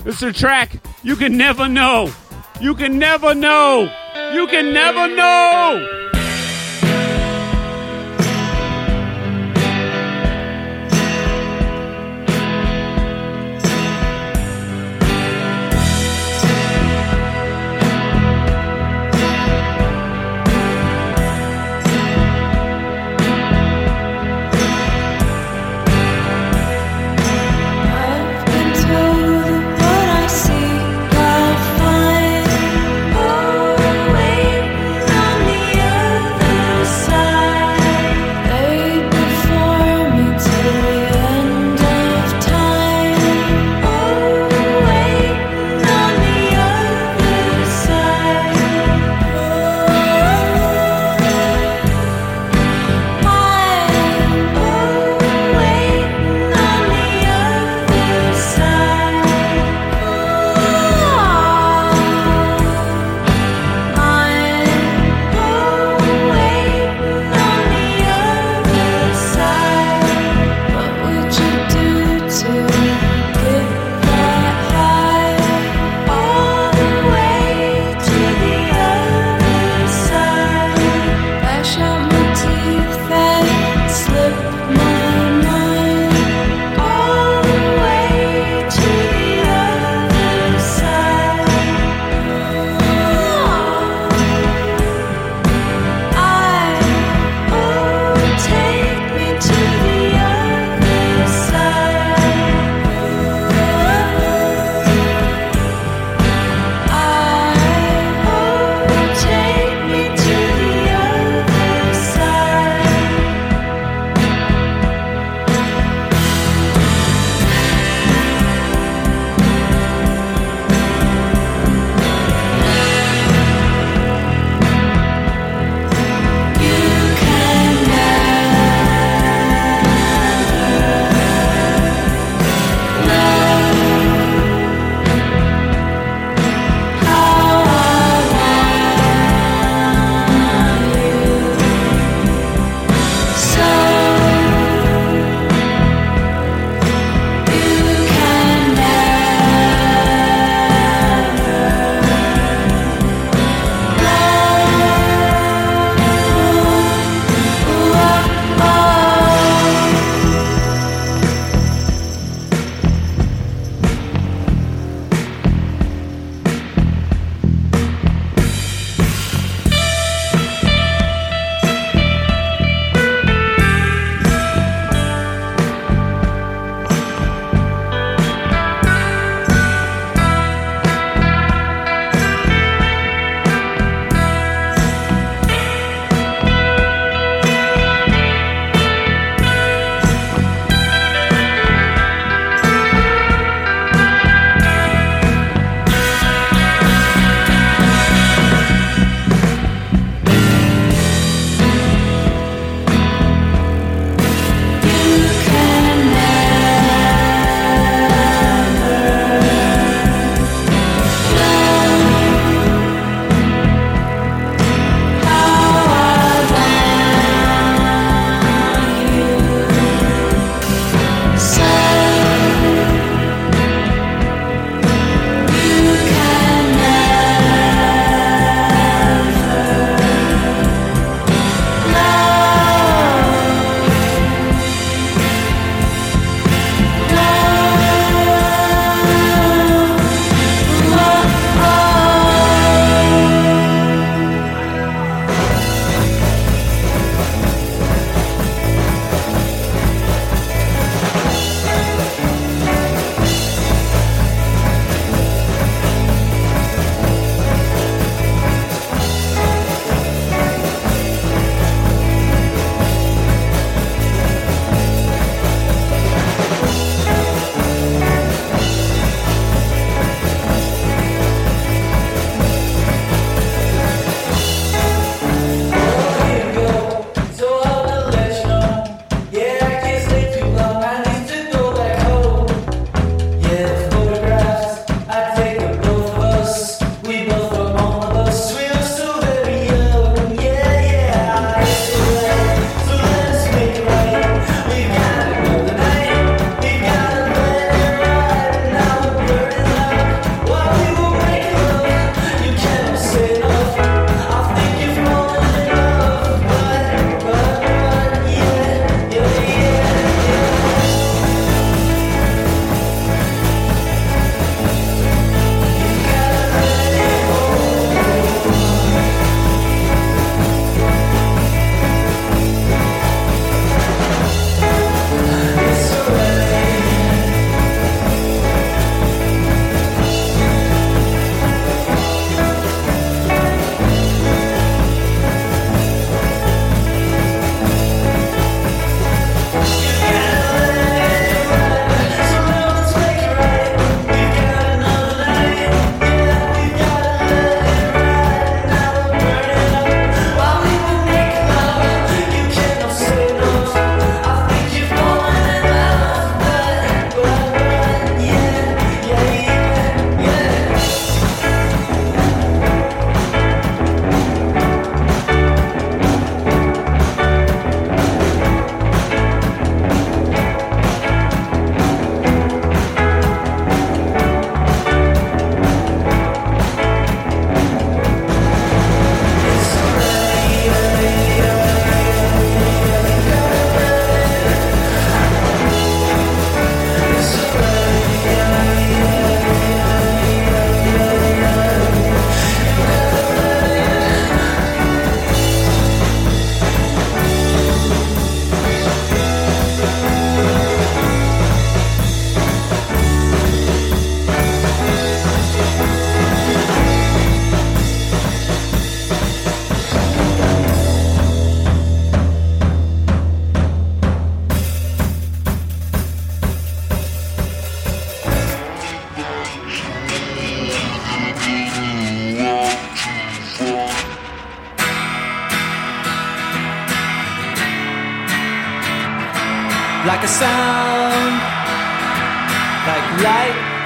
It's 0.06 0.22
their 0.22 0.32
track, 0.32 0.78
You 1.04 1.18
Can 1.18 1.36
Never 1.36 1.68
Know. 1.68 2.12
You 2.62 2.76
can 2.76 2.98
never 2.98 3.36
know. 3.36 3.94
You 4.36 4.48
can 4.48 4.74
never 4.74 5.08
know. 5.08 5.95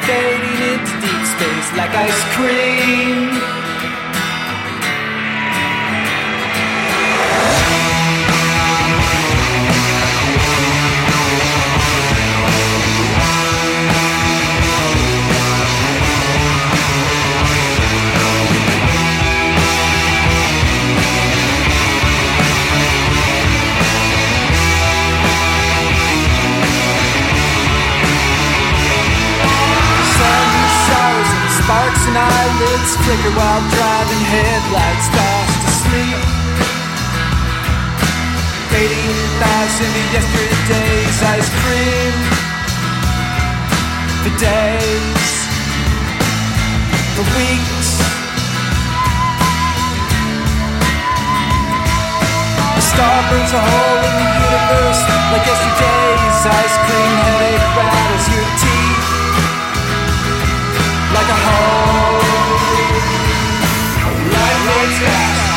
Fading 0.10 0.60
into 0.72 0.94
deep 1.06 1.24
space, 1.34 1.70
like 1.78 1.94
ice 1.94 2.22
cream. 2.34 3.59
Eyelids 32.90 33.06
flicker 33.06 33.34
while 33.36 33.62
driving 33.70 34.24
headlights 34.26 35.08
fast 35.10 35.62
asleep. 35.70 36.18
Fading 38.70 39.18
fast 39.40 39.82
into 39.82 40.02
yesterday's 40.14 41.22
ice 41.22 41.50
cream. 41.62 42.14
For 44.24 44.34
days, 44.40 45.32
for 47.16 47.26
weeks. 47.38 47.90
A 52.78 52.82
star 52.82 53.18
burns 53.30 53.52
a 53.52 53.60
hole 53.60 54.02
in 54.08 54.14
the 54.18 54.30
universe 54.40 55.02
like 55.32 55.46
yesterday's 55.46 56.42
ice 56.46 56.78
cream 56.86 57.14
headache 57.28 57.68
rattles 57.78 58.26
your 58.34 58.48
teeth 58.62 59.08
like 61.14 61.30
a 61.30 61.40
hole. 61.46 62.09
Light 64.90 65.49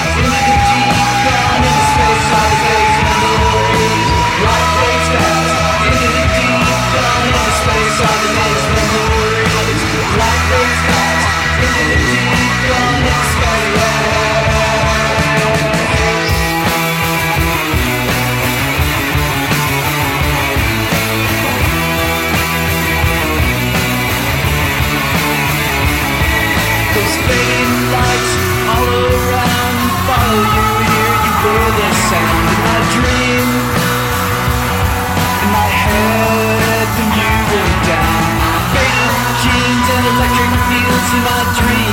electric 40.23 40.61
fields 40.69 41.13
in 41.15 41.21
my 41.25 41.41
dream. 41.59 41.92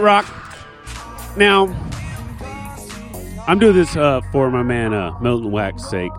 Rock. 0.00 0.26
Now, 1.36 1.66
I'm 3.46 3.58
doing 3.58 3.74
this 3.74 3.96
uh, 3.96 4.20
for 4.32 4.50
my 4.50 4.62
man 4.62 4.92
uh, 4.92 5.18
Milton 5.20 5.50
Wack's 5.50 5.88
sake. 5.88 6.12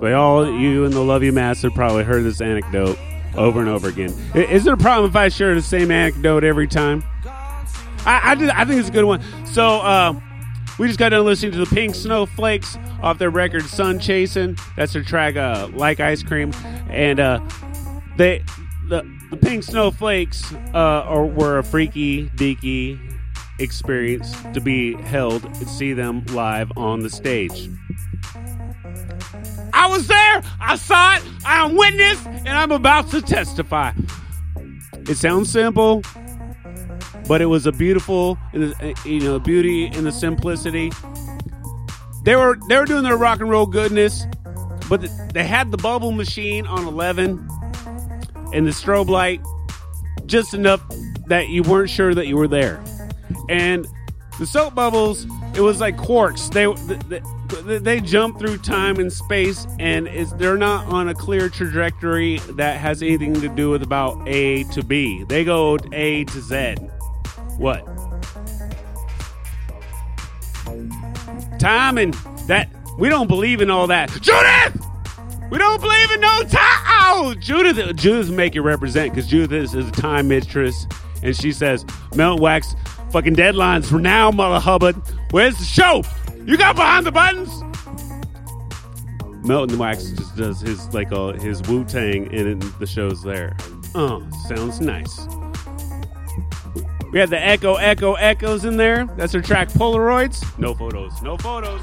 But 0.00 0.14
all 0.14 0.58
you 0.58 0.84
and 0.84 0.92
the 0.92 1.00
Love 1.00 1.22
You 1.22 1.32
have 1.32 1.74
probably 1.74 2.04
heard 2.04 2.24
this 2.24 2.40
anecdote 2.40 2.98
over 3.36 3.60
and 3.60 3.68
over 3.68 3.88
again. 3.88 4.10
Is 4.34 4.64
there 4.64 4.74
a 4.74 4.78
problem 4.78 5.08
if 5.08 5.16
I 5.16 5.28
share 5.28 5.54
the 5.54 5.62
same 5.62 5.90
anecdote 5.90 6.44
every 6.44 6.66
time? 6.66 7.04
I, 8.04 8.32
I, 8.32 8.34
did, 8.34 8.50
I 8.50 8.64
think 8.64 8.80
it's 8.80 8.88
a 8.88 8.92
good 8.92 9.04
one. 9.04 9.22
So, 9.46 9.80
uh, 9.80 10.20
we 10.78 10.86
just 10.86 10.98
got 10.98 11.10
done 11.10 11.24
listening 11.24 11.52
to 11.52 11.58
the 11.58 11.66
Pink 11.66 11.94
Snowflakes 11.94 12.76
off 13.02 13.18
their 13.18 13.30
record 13.30 13.62
Sun 13.64 14.00
Chasing. 14.00 14.56
That's 14.76 14.92
their 14.92 15.02
track, 15.02 15.36
uh, 15.36 15.68
Like 15.72 16.00
Ice 16.00 16.22
Cream. 16.22 16.52
And 16.88 17.20
uh, 17.20 17.40
they 18.16 18.42
the, 19.32 19.38
Pink 19.38 19.64
Snowflakes 19.64 20.52
uh, 20.74 20.76
are, 20.76 21.26
were 21.26 21.58
a 21.58 21.64
freaky, 21.64 22.28
deaky 22.30 22.98
experience 23.58 24.34
to 24.52 24.60
be 24.60 24.94
held 24.94 25.44
and 25.44 25.68
see 25.68 25.92
them 25.92 26.24
live 26.26 26.70
on 26.76 27.00
the 27.00 27.10
stage. 27.10 27.70
I 29.72 29.88
was 29.88 30.06
there. 30.06 30.42
I 30.60 30.76
saw 30.76 31.16
it. 31.16 31.22
I 31.46 31.64
am 31.64 31.76
witness, 31.76 32.24
and 32.26 32.50
I'm 32.50 32.72
about 32.72 33.10
to 33.10 33.22
testify. 33.22 33.92
It 35.08 35.16
sounds 35.16 35.50
simple, 35.50 36.02
but 37.26 37.40
it 37.40 37.46
was 37.46 37.66
a 37.66 37.72
beautiful, 37.72 38.38
you 38.52 39.20
know, 39.20 39.38
beauty 39.38 39.86
in 39.86 40.04
the 40.04 40.12
simplicity. 40.12 40.92
They 42.24 42.36
were 42.36 42.58
they 42.68 42.76
were 42.76 42.84
doing 42.84 43.02
their 43.02 43.16
rock 43.16 43.40
and 43.40 43.50
roll 43.50 43.66
goodness, 43.66 44.26
but 44.88 45.08
they 45.32 45.44
had 45.44 45.70
the 45.70 45.78
bubble 45.78 46.12
machine 46.12 46.66
on 46.66 46.86
11 46.86 47.48
and 48.52 48.66
the 48.66 48.70
strobe 48.70 49.08
light 49.08 49.40
just 50.26 50.54
enough 50.54 50.82
that 51.26 51.48
you 51.48 51.62
weren't 51.62 51.90
sure 51.90 52.14
that 52.14 52.26
you 52.26 52.36
were 52.36 52.48
there. 52.48 52.82
And 53.48 53.86
the 54.38 54.46
soap 54.46 54.74
bubbles, 54.74 55.26
it 55.54 55.60
was 55.60 55.80
like 55.80 55.96
quarks. 55.96 56.50
They 56.52 56.66
they, 57.62 57.78
they 57.78 58.00
jump 58.00 58.38
through 58.38 58.58
time 58.58 58.96
and 58.96 59.12
space, 59.12 59.66
and 59.78 60.06
they're 60.38 60.56
not 60.56 60.86
on 60.86 61.08
a 61.08 61.14
clear 61.14 61.48
trajectory 61.48 62.38
that 62.50 62.78
has 62.78 63.02
anything 63.02 63.34
to 63.34 63.48
do 63.48 63.70
with 63.70 63.82
about 63.82 64.26
A 64.26 64.64
to 64.64 64.82
B. 64.82 65.24
They 65.24 65.44
go 65.44 65.78
A 65.92 66.24
to 66.24 66.40
Z. 66.40 66.74
What? 67.58 67.86
Time 71.58 71.98
and 71.98 72.14
that 72.46 72.68
we 72.98 73.08
don't 73.08 73.28
believe 73.28 73.60
in 73.60 73.70
all 73.70 73.86
that. 73.86 74.10
Judith, 74.20 74.84
we 75.52 75.58
don't 75.58 75.82
believe 75.82 76.10
in 76.12 76.20
no 76.22 76.42
time. 76.44 76.82
Oh, 77.14 77.34
Judith, 77.38 77.94
Judith 77.94 78.30
make 78.30 78.56
it 78.56 78.62
represent 78.62 79.12
because 79.12 79.28
Judith 79.28 79.52
is, 79.52 79.74
a 79.74 79.90
time 79.90 80.28
mistress, 80.28 80.86
and 81.22 81.36
she 81.36 81.52
says, 81.52 81.84
"Melt 82.14 82.40
wax, 82.40 82.74
fucking 83.10 83.36
deadlines 83.36 83.84
for 83.84 83.98
now, 83.98 84.30
mother 84.30 84.58
hubbard. 84.58 84.96
Where's 85.30 85.58
the 85.58 85.64
show? 85.64 86.04
You 86.46 86.56
got 86.56 86.74
behind 86.74 87.04
the 87.04 87.12
buttons." 87.12 87.50
Melton 89.44 89.76
Wax 89.76 90.04
just 90.12 90.36
does 90.36 90.60
his 90.62 90.94
like 90.94 91.12
uh, 91.12 91.32
his 91.32 91.60
Wu 91.68 91.84
Tang, 91.84 92.34
and 92.34 92.62
the 92.62 92.86
show's 92.86 93.22
there. 93.22 93.54
Oh, 93.94 94.26
sounds 94.48 94.80
nice. 94.80 95.26
We 97.12 97.18
had 97.18 97.28
the 97.28 97.38
Echo 97.38 97.74
Echo 97.74 98.14
Echoes 98.14 98.64
in 98.64 98.78
there. 98.78 99.04
That's 99.18 99.34
our 99.34 99.42
track 99.42 99.68
Polaroids. 99.68 100.58
No 100.58 100.74
photos. 100.74 101.20
No 101.20 101.36
photos. 101.36 101.82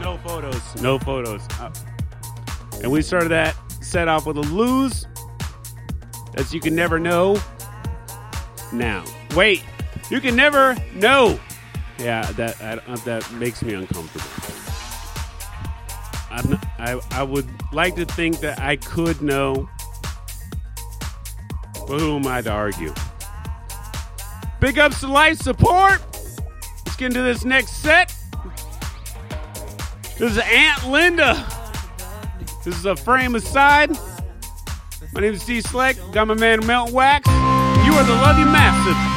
No 0.00 0.18
photos. 0.18 0.82
No 0.82 1.00
photos. 1.00 1.42
Uh, 1.58 1.72
and 2.82 2.90
we 2.90 3.02
started 3.02 3.30
that 3.30 3.56
set 3.82 4.08
off 4.08 4.26
with 4.26 4.36
a 4.36 4.42
lose. 4.42 5.06
As 6.34 6.54
you 6.54 6.60
can 6.60 6.74
never 6.74 6.98
know. 6.98 7.38
Now, 8.72 9.04
wait. 9.34 9.64
You 10.10 10.20
can 10.20 10.36
never 10.36 10.76
know. 10.94 11.38
Yeah, 11.98 12.30
that 12.32 12.60
I, 12.62 12.74
uh, 12.90 12.96
that 13.04 13.30
makes 13.32 13.62
me 13.62 13.74
uncomfortable. 13.74 14.26
Not, 16.48 16.64
I 16.78 17.00
I 17.10 17.22
would 17.22 17.48
like 17.72 17.96
to 17.96 18.04
think 18.04 18.40
that 18.40 18.58
I 18.60 18.76
could 18.76 19.20
know, 19.20 19.68
but 21.86 22.00
who 22.00 22.16
am 22.16 22.26
I 22.26 22.40
to 22.42 22.50
argue? 22.50 22.94
Big 24.60 24.78
ups 24.78 25.00
to 25.00 25.08
life 25.08 25.38
support. 25.38 26.00
Let's 26.86 26.96
get 26.96 27.06
into 27.06 27.22
this 27.22 27.44
next 27.44 27.82
set. 27.82 28.14
This 30.18 30.32
is 30.32 30.38
Aunt 30.38 30.88
Linda. 30.88 31.59
This 32.62 32.76
is 32.76 32.84
a 32.84 32.94
frame 32.94 33.34
aside. 33.34 33.90
My 35.14 35.20
name 35.22 35.32
is 35.32 35.42
Steve 35.42 35.62
Sleck. 35.62 35.96
Got 36.12 36.28
my 36.28 36.34
man 36.34 36.66
Melt 36.66 36.92
Wax. 36.92 37.26
You 37.26 37.92
are 37.94 38.04
the 38.04 38.12
Love 38.12 38.38
You 38.38 38.44
Massive. 38.44 39.09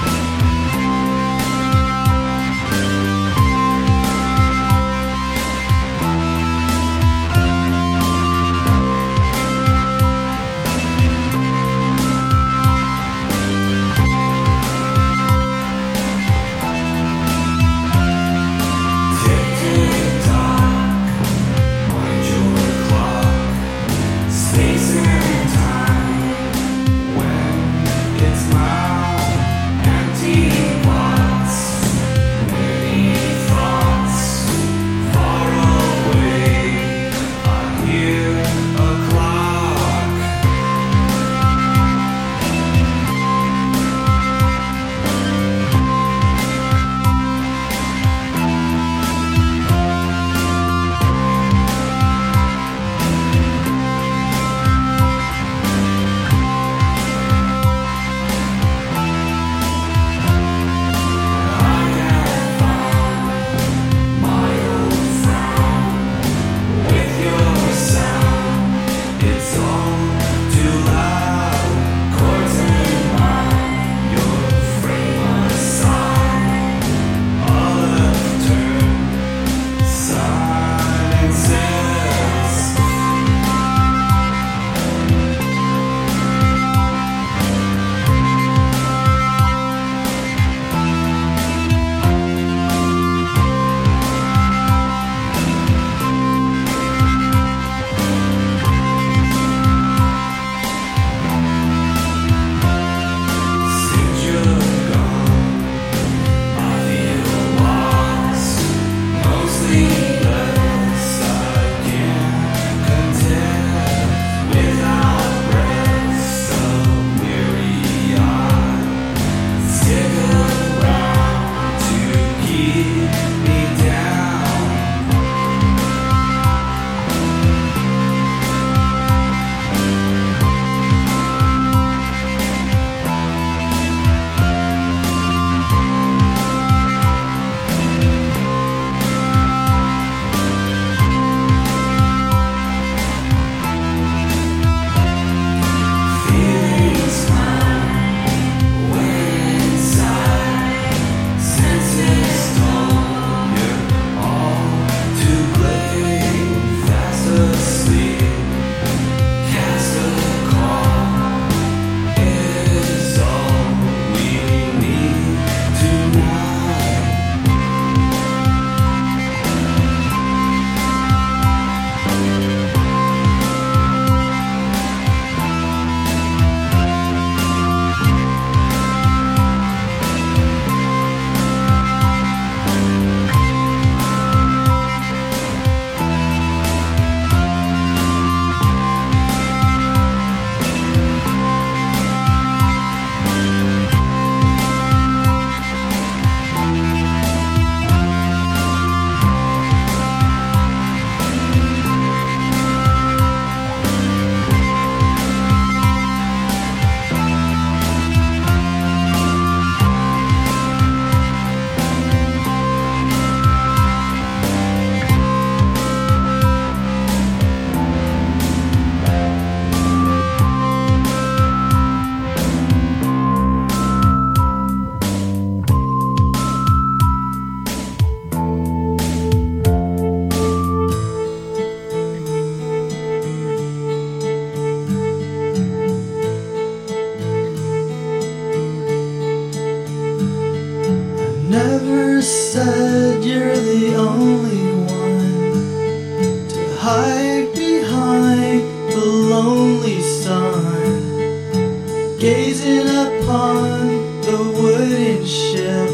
gazing 252.24 252.88
upon 252.88 254.22
the 254.22 254.38
wooden 254.56 255.26
ship, 255.26 255.90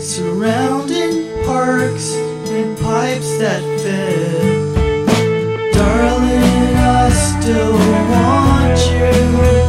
surrounding 0.00 1.44
parks 1.44 2.14
and 2.48 2.78
pipes 2.78 3.36
that 3.36 3.62
fit. 3.82 5.74
Darling, 5.74 6.76
I 6.78 7.10
still 7.10 7.74
want 8.08 8.78
you. 8.90 9.61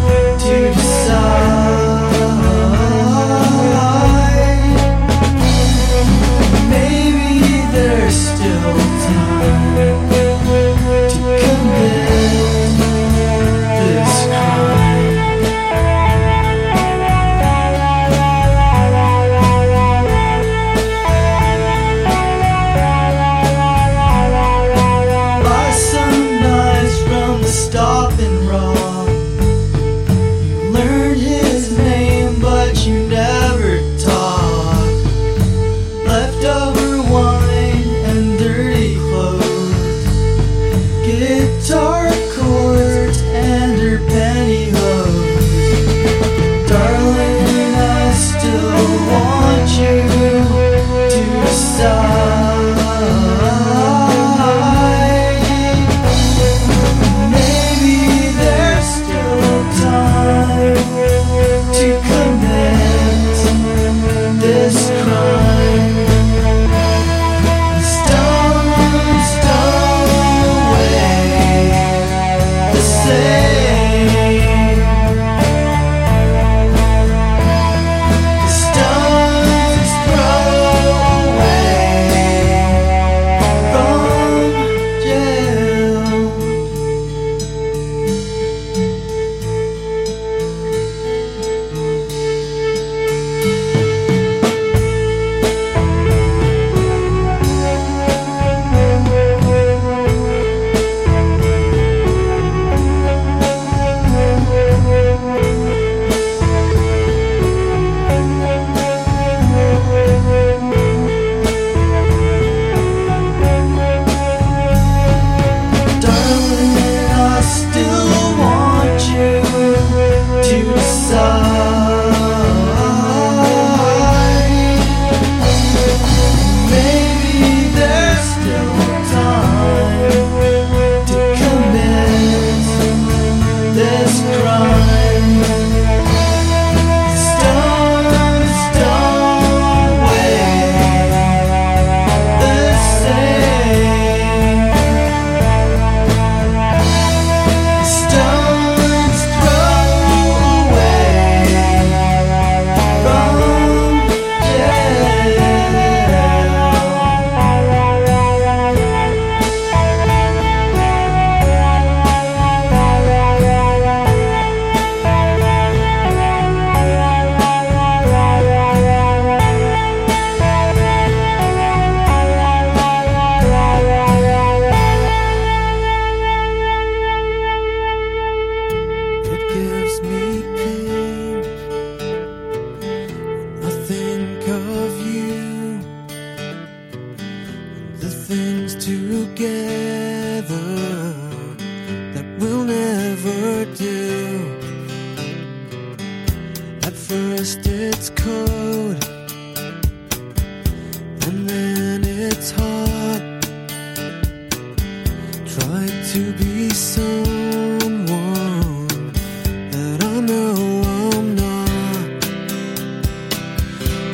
No, 210.25 210.53
I'm 210.85 211.35
not. 211.35 212.25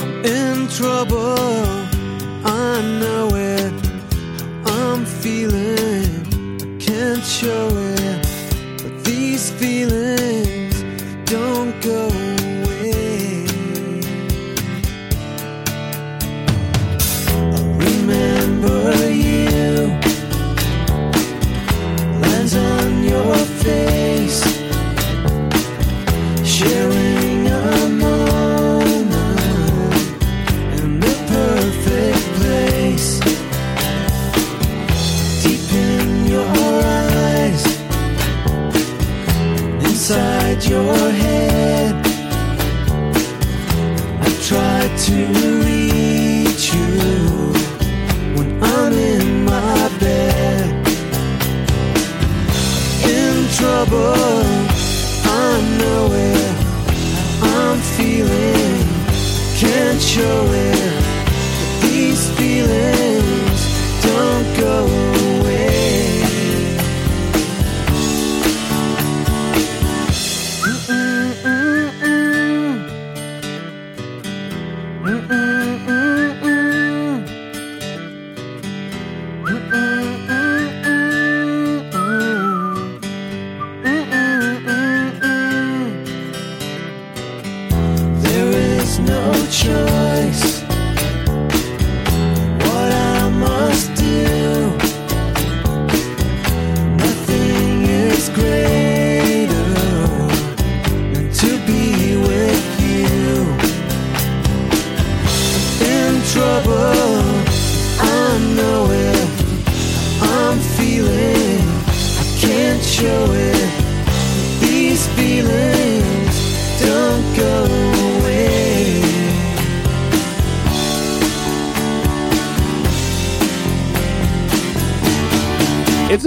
I'm 0.01 0.25
in 0.25 0.67
trouble, 0.69 1.37
I 2.43 2.81
know 2.99 3.29
it. 3.33 3.73
I'm 4.65 5.05
feeling, 5.05 6.25
I 6.61 6.83
can't 6.83 7.23
show 7.23 7.67
it, 7.71 8.27
but 8.81 9.03
these 9.03 9.51
feelings. 9.51 10.18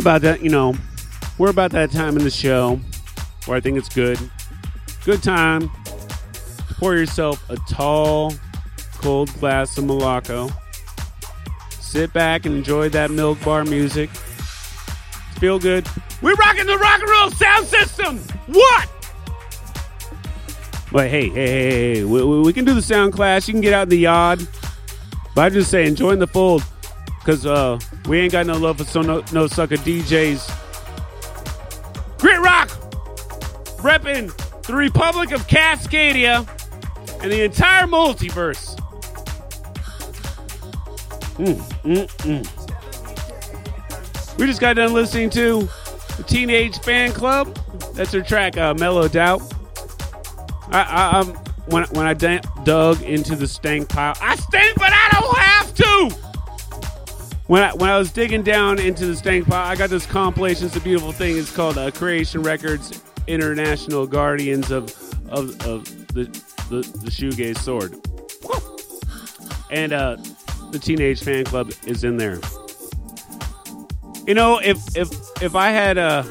About 0.03 0.20
that, 0.22 0.42
you 0.42 0.50
know, 0.50 0.74
we're 1.38 1.50
about 1.50 1.70
that 1.70 1.90
time 1.90 2.16
in 2.16 2.24
the 2.24 2.30
show 2.30 2.78
where 3.46 3.57
I 3.57 3.61
think 3.61 3.78
it's 3.78 3.88
good. 3.88 4.18
Good 5.05 5.22
time. 5.22 5.70
Pour 6.78 6.94
yourself 6.94 7.42
a 7.48 7.57
tall, 7.70 8.34
cold 8.98 9.32
glass 9.38 9.78
of 9.78 9.84
Moloko. 9.84 10.53
Sit 11.80 12.12
back 12.12 12.44
and 12.46 12.57
enjoy 12.57 12.88
that 12.90 13.11
milk 13.11 13.40
bar 13.44 13.64
music. 13.64 14.11
Feel 15.38 15.59
good. 15.59 15.86
We're 16.20 16.34
rocking 16.34 16.66
the 16.66 16.76
rock 16.78 17.00
and 17.00 17.09
roll 17.11 17.30
sound 17.30 17.66
system. 17.66 18.18
What? 18.48 18.88
But 20.90 21.09
hey, 21.09 21.28
hey, 21.28 21.46
hey, 21.46 21.94
hey, 21.96 22.05
we, 22.05 22.40
we- 22.40 22.53
can 22.53 22.64
do 22.64 22.74
the 22.74 22.82
sound 22.82 23.12
class. 23.12 23.46
You 23.48 23.55
can 23.55 23.61
get 23.61 23.72
out 23.72 23.84
in 23.84 23.88
the 23.90 23.96
yard. 23.98 24.46
But 25.34 25.42
I 25.42 25.48
just 25.50 25.70
say, 25.70 25.90
join 25.94 26.18
the 26.18 26.26
fold. 26.26 26.62
Because 27.25 27.47
uh, 27.47 27.79
we 28.09 28.18
ain't 28.18 28.33
got 28.33 28.47
no 28.47 28.57
love 28.57 28.79
for 28.79 28.85
so 28.85 29.01
no, 29.01 29.23
no 29.33 29.47
sucker 29.47 29.77
DJs. 29.77 30.59
Grit 32.18 32.41
Rock! 32.41 32.68
Repping 33.79 34.35
the 34.66 34.75
Republic 34.75 35.31
of 35.31 35.47
Cascadia 35.47 36.49
and 37.23 37.31
the 37.31 37.45
entire 37.45 37.87
multiverse. 37.87 38.77
Mm, 41.37 41.55
mm, 41.83 42.09
mm. 42.25 42.45
We 44.39 44.47
just 44.47 44.61
got 44.61 44.75
done 44.75 44.93
listening 44.93 45.31
to 45.31 45.68
the 46.16 46.25
Teenage 46.27 46.79
Fanclub. 46.79 47.57
That's 47.95 48.11
their 48.11 48.23
track, 48.23 48.57
uh, 48.57 48.75
Mellow 48.75 49.07
Doubt. 49.09 49.43
I, 50.70 51.20
um, 51.20 51.29
when, 51.66 51.85
when 51.91 52.07
I 52.07 52.14
dug 52.14 53.03
into 53.03 53.37
the 53.37 53.47
stank 53.47 53.89
pile, 53.89 54.16
I 54.20 54.35
stink, 54.37 54.75
but 54.77 54.93
I 54.93 55.09
don't 55.12 55.39
have 55.39 55.75
to! 55.75 56.32
When 57.47 57.62
I, 57.62 57.74
when 57.74 57.90
I 57.90 57.99
was 57.99 58.12
digging 58.12 58.43
down 58.43 58.78
into 58.78 59.07
the 59.07 59.16
stank 59.16 59.49
pile, 59.49 59.66
I 59.66 59.74
got 59.74 59.90
this 59.90 60.07
compilation. 60.07 60.66
It's 60.66 60.76
a 60.76 60.80
beautiful 60.80 61.12
thing. 61.12 61.36
It's 61.36 61.55
called 61.55 61.76
uh, 61.76 61.90
Creation 61.90 62.43
Records 62.43 63.03
International 63.26 64.07
Guardians 64.07 64.70
of 64.70 64.90
of, 65.28 65.51
of 65.66 65.84
the, 66.09 66.24
the 66.68 66.82
the 67.03 67.11
shoegaze 67.11 67.59
sword, 67.59 67.95
and 69.70 69.93
uh, 69.93 70.16
the 70.70 70.78
Teenage 70.78 71.20
Fanclub 71.20 71.86
is 71.86 72.05
in 72.05 72.16
there. 72.16 72.38
You 74.26 74.34
know, 74.34 74.59
if 74.59 74.78
if 74.97 75.11
if 75.43 75.57
I 75.57 75.70
had 75.70 75.99
uh 75.99 76.22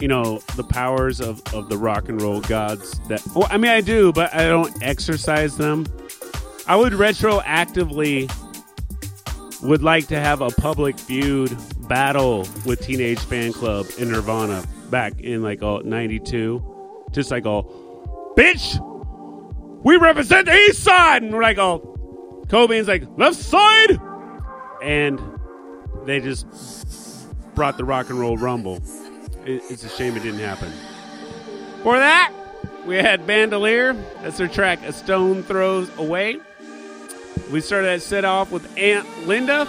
you 0.00 0.08
know 0.08 0.40
the 0.56 0.64
powers 0.64 1.20
of 1.20 1.40
of 1.54 1.68
the 1.68 1.78
rock 1.78 2.08
and 2.08 2.20
roll 2.20 2.40
gods 2.40 2.98
that 3.08 3.24
well, 3.34 3.46
I 3.48 3.58
mean 3.58 3.70
I 3.70 3.80
do, 3.80 4.12
but 4.12 4.34
I 4.34 4.48
don't 4.48 4.82
exercise 4.82 5.56
them. 5.56 5.86
I 6.66 6.74
would 6.74 6.92
retroactively 6.92 8.30
would 9.62 9.82
like 9.82 10.08
to 10.08 10.18
have 10.18 10.40
a 10.40 10.50
public 10.50 10.98
feud 10.98 11.56
battle 11.88 12.46
with 12.66 12.80
Teenage 12.80 13.20
Fanclub 13.20 13.98
and 14.00 14.10
Nirvana 14.10 14.64
back 14.90 15.20
in 15.20 15.42
like 15.42 15.62
oh, 15.62 15.78
92. 15.78 17.06
Just 17.12 17.30
like 17.30 17.46
oh, 17.46 18.32
bitch, 18.36 18.78
we 19.84 19.96
represent 19.96 20.46
the 20.46 20.56
East 20.56 20.82
Side, 20.82 21.22
and 21.22 21.32
we're 21.32 21.42
like 21.42 21.58
oh, 21.58 22.44
Cobain's 22.46 22.88
like 22.88 23.04
left 23.16 23.36
side, 23.36 23.98
and 24.82 25.20
they 26.04 26.20
just 26.20 26.46
brought 27.54 27.76
the 27.76 27.84
rock 27.84 28.10
and 28.10 28.18
roll 28.18 28.36
rumble. 28.36 28.80
It's 29.44 29.84
a 29.84 29.88
shame 29.88 30.16
it 30.16 30.22
didn't 30.22 30.40
happen. 30.40 30.70
For 31.82 31.98
that, 31.98 32.32
we 32.86 32.96
had 32.96 33.26
Bandolier. 33.26 33.94
That's 34.22 34.38
their 34.38 34.48
track 34.48 34.82
"A 34.84 34.92
Stone 34.92 35.44
Throws 35.44 35.90
Away." 35.98 36.40
We 37.50 37.60
started 37.60 37.86
that 37.88 38.02
set 38.02 38.24
off 38.24 38.50
with 38.50 38.66
Aunt 38.78 39.06
Linda. 39.26 39.66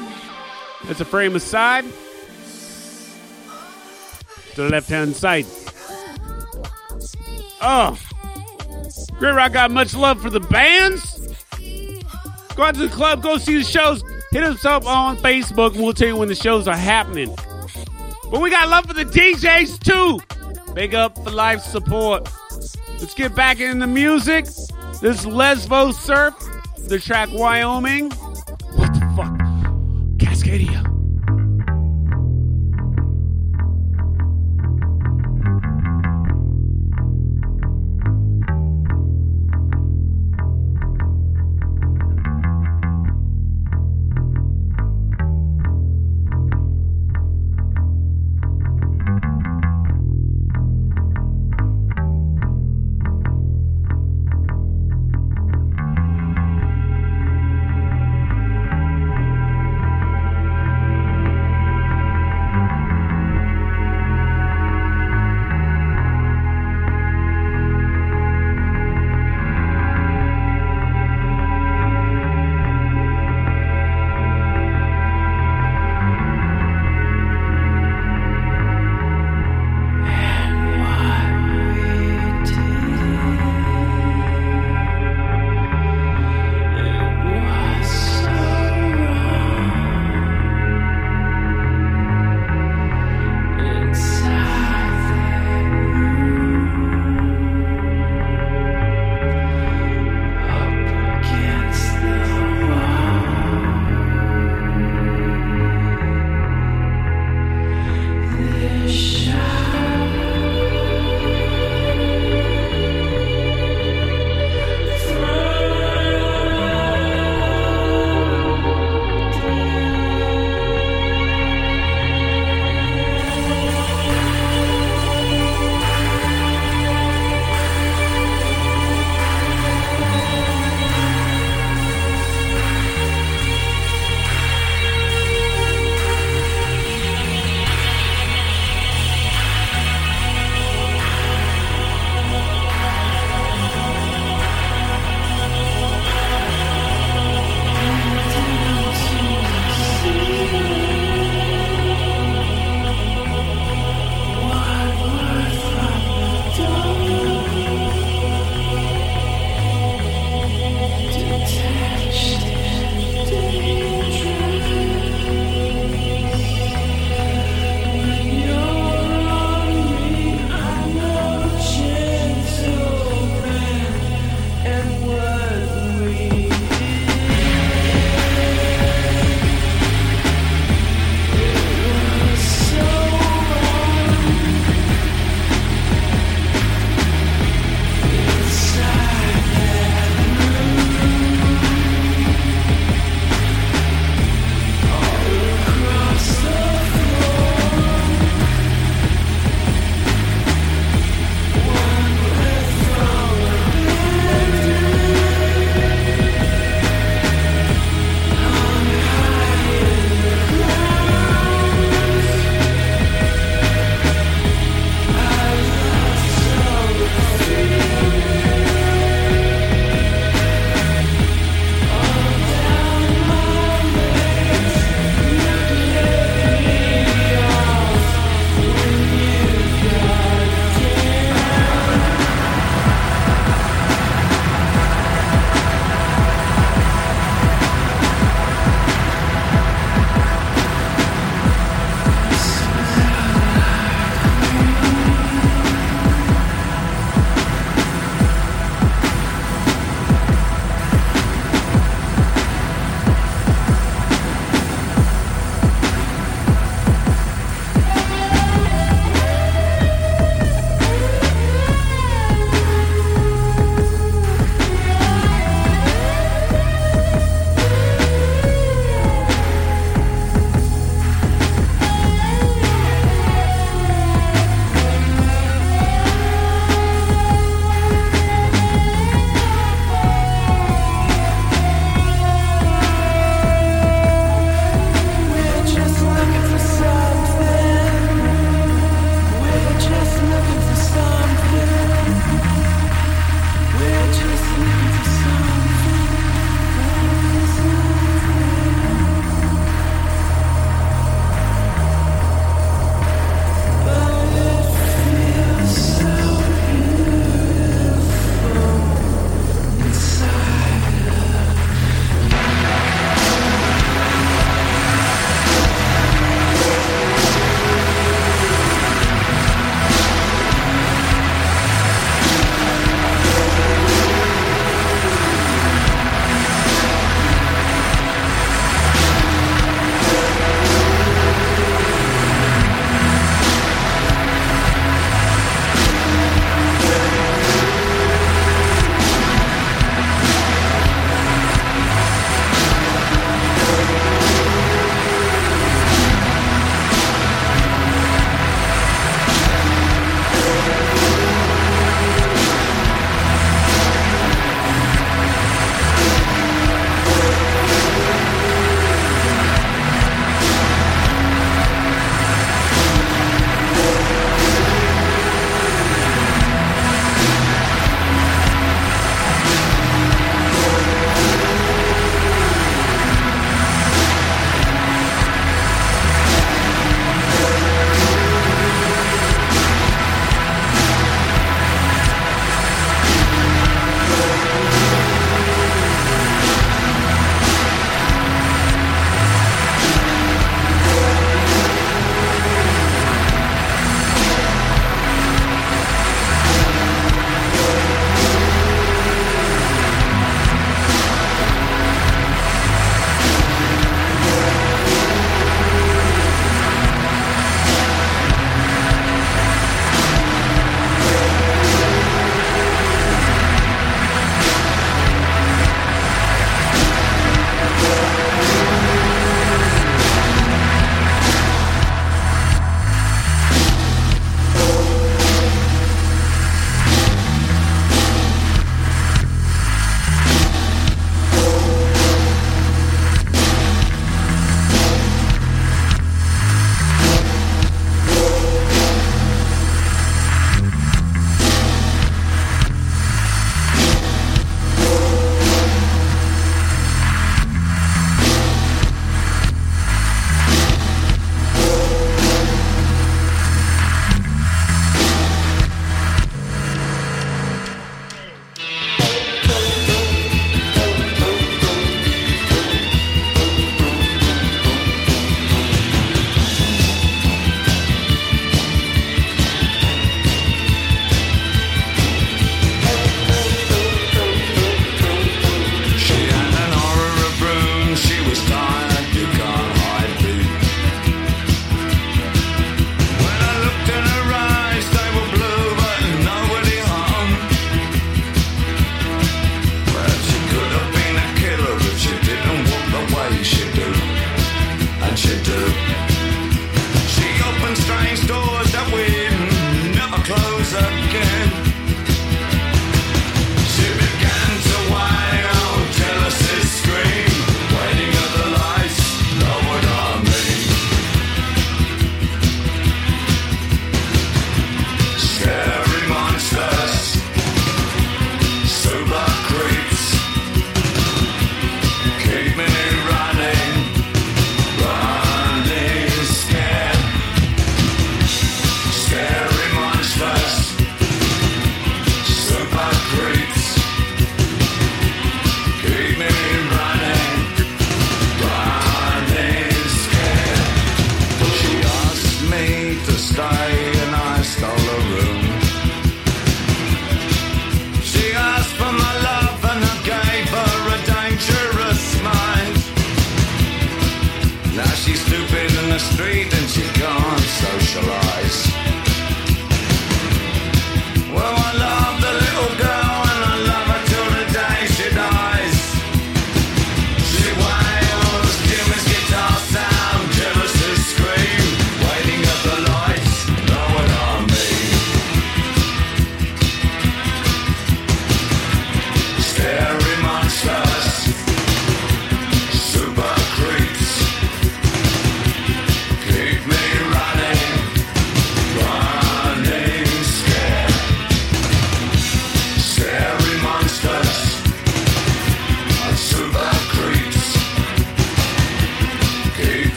That's 0.86 0.99
a 0.99 1.05
frame 1.05 1.36
aside. 1.36 1.86
To 4.55 4.64
the 4.64 4.70
left 4.70 4.89
hand 4.89 5.16
side. 5.16 5.45
Oh. 7.61 7.97
Grit 9.18 9.36
Rock 9.36 9.53
got 9.53 9.72
much 9.72 9.95
love 9.95 10.22
for 10.22 10.30
the 10.30 10.39
bands. 10.39 11.20
Go 12.55 12.64
out 12.64 12.76
to 12.76 12.82
the 12.82 12.89
club, 12.89 13.24
go 13.24 13.38
see 13.38 13.57
the 13.57 13.64
shows. 13.64 14.03
Hit 14.32 14.43
us 14.43 14.66
up 14.66 14.86
on 14.86 15.18
Facebook 15.18 15.74
and 15.74 15.84
we'll 15.84 15.93
tell 15.93 16.07
you 16.07 16.16
when 16.16 16.28
the 16.28 16.36
shows 16.36 16.68
are 16.68 16.76
happening. 16.76 17.34
But 18.30 18.41
we 18.41 18.49
got 18.49 18.70
love 18.70 18.86
for 18.86 18.93
the 18.93 19.05
DJs 19.05 19.80
too. 19.80 20.74
Big 20.74 20.95
up 20.95 21.16
for 21.24 21.30
life 21.30 21.61
support. 21.61 22.28
Let's 22.99 23.14
get 23.14 23.36
back 23.36 23.59
in 23.59 23.80
the 23.80 23.88
music. 23.88 24.45
This 24.45 25.20
is 25.20 25.26
Lesbo 25.26 25.93
Surf, 25.93 26.34
the 26.93 26.99
track 26.99 27.29
Wyoming. 27.31 28.11
What 28.75 28.93
the 28.93 28.99
fuck? 29.15 29.35
Cascadia. 30.19 30.92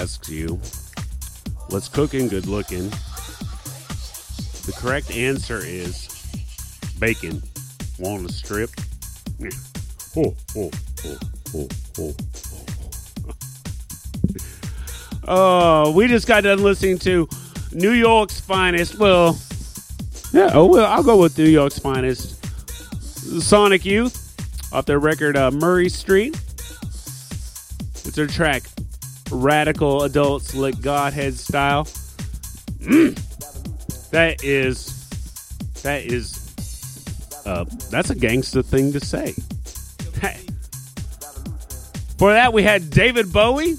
Asks 0.00 0.30
you, 0.30 0.58
what's 1.68 1.86
cooking 1.86 2.26
good 2.26 2.46
looking? 2.46 2.88
The 4.64 4.72
correct 4.74 5.10
answer 5.10 5.60
is 5.62 6.08
bacon. 6.98 7.42
Want 7.98 8.28
a 8.28 8.32
strip? 8.32 8.70
Yeah. 9.38 9.48
Oh, 10.16 10.34
oh, 10.56 10.70
oh, 11.06 11.18
oh, 11.54 11.68
oh. 11.98 12.14
Oh, 15.28 15.92
we 15.92 16.08
just 16.08 16.26
got 16.26 16.42
done 16.42 16.62
listening 16.62 16.98
to 17.00 17.26
New 17.72 17.92
York's 17.92 18.38
finest. 18.38 18.98
Well, 18.98 19.38
yeah, 20.32 20.50
oh, 20.52 20.66
well, 20.66 20.84
I'll 20.86 21.02
go 21.02 21.16
with 21.18 21.38
New 21.38 21.44
York's 21.44 21.78
finest. 21.78 22.44
Sonic 23.40 23.86
Youth 23.86 24.72
off 24.74 24.84
their 24.84 24.98
record 24.98 25.38
uh, 25.38 25.50
Murray 25.50 25.88
Street. 25.88 26.34
It's 26.34 28.12
their 28.12 28.26
track 28.26 28.64
Radical 29.30 30.02
Adults 30.02 30.54
Lick 30.54 30.80
Godhead 30.80 31.34
Style. 31.34 31.84
Mm. 32.78 33.16
That 34.10 34.42
is 34.42 35.08
that 35.82 36.04
is 36.04 36.36
uh 37.46 37.64
that's 37.90 38.10
a 38.10 38.14
gangster 38.14 38.62
thing 38.62 38.92
to 38.92 39.00
say. 39.00 39.34
For 42.20 42.34
that 42.34 42.52
we 42.52 42.62
had 42.62 42.90
David 42.90 43.32
Bowie. 43.32 43.76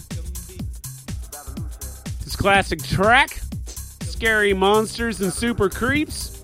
His 2.23 2.35
classic 2.35 2.81
track 2.81 3.39
Scary 4.01 4.53
Monsters 4.53 5.21
and 5.21 5.31
Super 5.31 5.69
Creeps. 5.69 6.41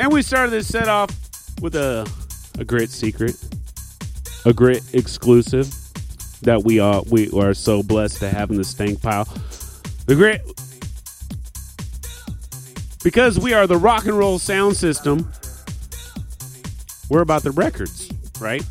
And 0.00 0.12
we 0.12 0.22
started 0.22 0.50
this 0.50 0.66
set 0.66 0.88
off 0.88 1.10
with 1.60 1.76
a 1.76 2.10
a 2.58 2.64
great 2.64 2.90
secret 2.90 3.36
a 4.46 4.54
great 4.54 4.82
exclusive 4.94 5.74
that 6.42 6.62
we 6.62 6.78
are 6.78 7.02
we 7.10 7.28
are 7.32 7.52
so 7.52 7.82
blessed 7.82 8.20
to 8.20 8.28
have 8.28 8.48
in 8.50 8.56
the 8.56 8.64
stank 8.64 9.02
pile. 9.02 9.24
The 10.06 10.14
great 10.14 10.40
because 13.02 13.40
we 13.40 13.52
are 13.52 13.66
the 13.66 13.76
rock 13.76 14.06
and 14.06 14.16
roll 14.16 14.38
sound 14.38 14.76
system. 14.76 15.30
we're 17.10 17.22
about 17.22 17.42
the 17.42 17.50
records, 17.50 18.08
right? 18.40 18.64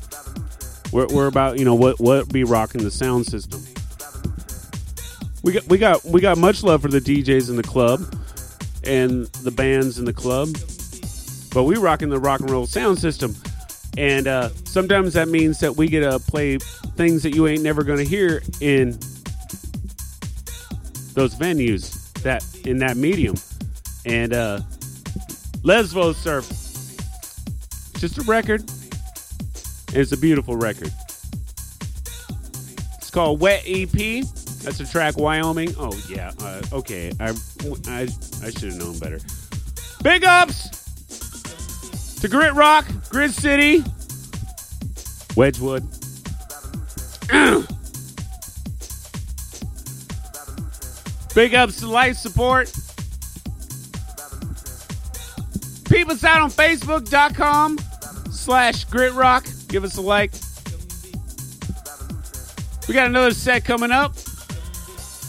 We're, 0.94 1.08
we're 1.08 1.28
about 1.28 1.60
you 1.60 1.66
know 1.66 1.76
what 1.76 2.00
what 2.00 2.32
be 2.32 2.46
rocking 2.46 2.82
the 2.82 2.92
sound 2.92 3.26
system. 3.26 3.62
We 5.44 5.52
got 5.52 5.68
we 5.68 5.78
got 5.78 6.06
we 6.06 6.22
got 6.22 6.38
much 6.38 6.64
love 6.64 6.82
for 6.84 6.88
the 6.88 7.02
DJs 7.02 7.50
in 7.50 7.58
the 7.58 7.64
club 7.64 8.00
and 8.86 9.26
the 9.44 9.52
bands 9.52 10.00
in 10.00 10.06
the 10.06 10.14
club, 10.14 10.50
but 11.54 11.64
we 11.64 11.76
rocking 11.76 12.08
the 12.08 12.20
rock 12.20 12.40
and 12.40 12.50
roll 12.50 12.66
sound 12.66 12.98
system. 12.98 13.36
And 13.98 14.28
uh, 14.28 14.50
sometimes 14.66 15.14
that 15.14 15.30
means 15.30 15.60
that 15.60 15.76
we 15.76 15.88
get 15.88 16.02
to 16.02 16.20
play 16.20 16.58
things 16.58 17.24
that 17.24 17.34
you 17.34 17.48
ain't 17.48 17.64
never 17.64 17.84
going 17.84 18.00
to 18.00 18.06
hear 18.06 18.42
in 18.60 18.92
those 21.14 21.34
venues 21.36 22.12
that 22.24 22.44
in 22.66 22.80
that 22.80 22.98
medium. 22.98 23.36
And 24.06 24.34
uh, 24.34 24.60
Lesbo 25.64 26.14
Surf, 26.14 26.48
just 28.00 28.18
a 28.18 28.24
record. 28.24 28.62
And 29.90 29.98
it's 29.98 30.12
a 30.12 30.18
beautiful 30.18 30.58
record. 30.58 30.92
It's 32.98 33.10
called 33.10 33.40
Wet 33.40 33.64
EP. 33.66 34.26
That's 34.64 34.80
a 34.82 34.92
track 34.92 35.18
Wyoming. 35.18 35.74
Oh 35.78 35.98
yeah. 36.10 36.34
Uh, 36.42 36.62
okay. 36.74 37.14
I 37.20 37.30
I 37.88 38.02
I 38.44 38.50
should 38.50 38.74
have 38.74 38.78
known 38.78 39.00
better. 39.00 39.20
Big 40.04 40.26
ups 40.26 40.85
to 42.26 42.32
Grit 42.32 42.54
Rock, 42.54 42.86
Grit 43.10 43.32
City, 43.32 43.84
Wedgwood. 45.36 45.84
Big 51.36 51.54
ups 51.54 51.80
to 51.82 51.88
life 51.88 52.16
support. 52.16 52.74
Peep 55.88 56.10
us 56.10 56.24
out 56.24 56.42
on 56.42 56.50
Facebook.com 56.50 57.78
slash 58.32 58.86
Grit 58.86 59.14
Rock. 59.14 59.46
Give 59.68 59.84
us 59.84 59.98
a 59.98 60.02
like. 60.02 60.32
We 62.88 62.96
got 62.96 63.08
another 63.08 63.36
set 63.36 63.66
coming 63.66 63.92
up. 63.92 64.16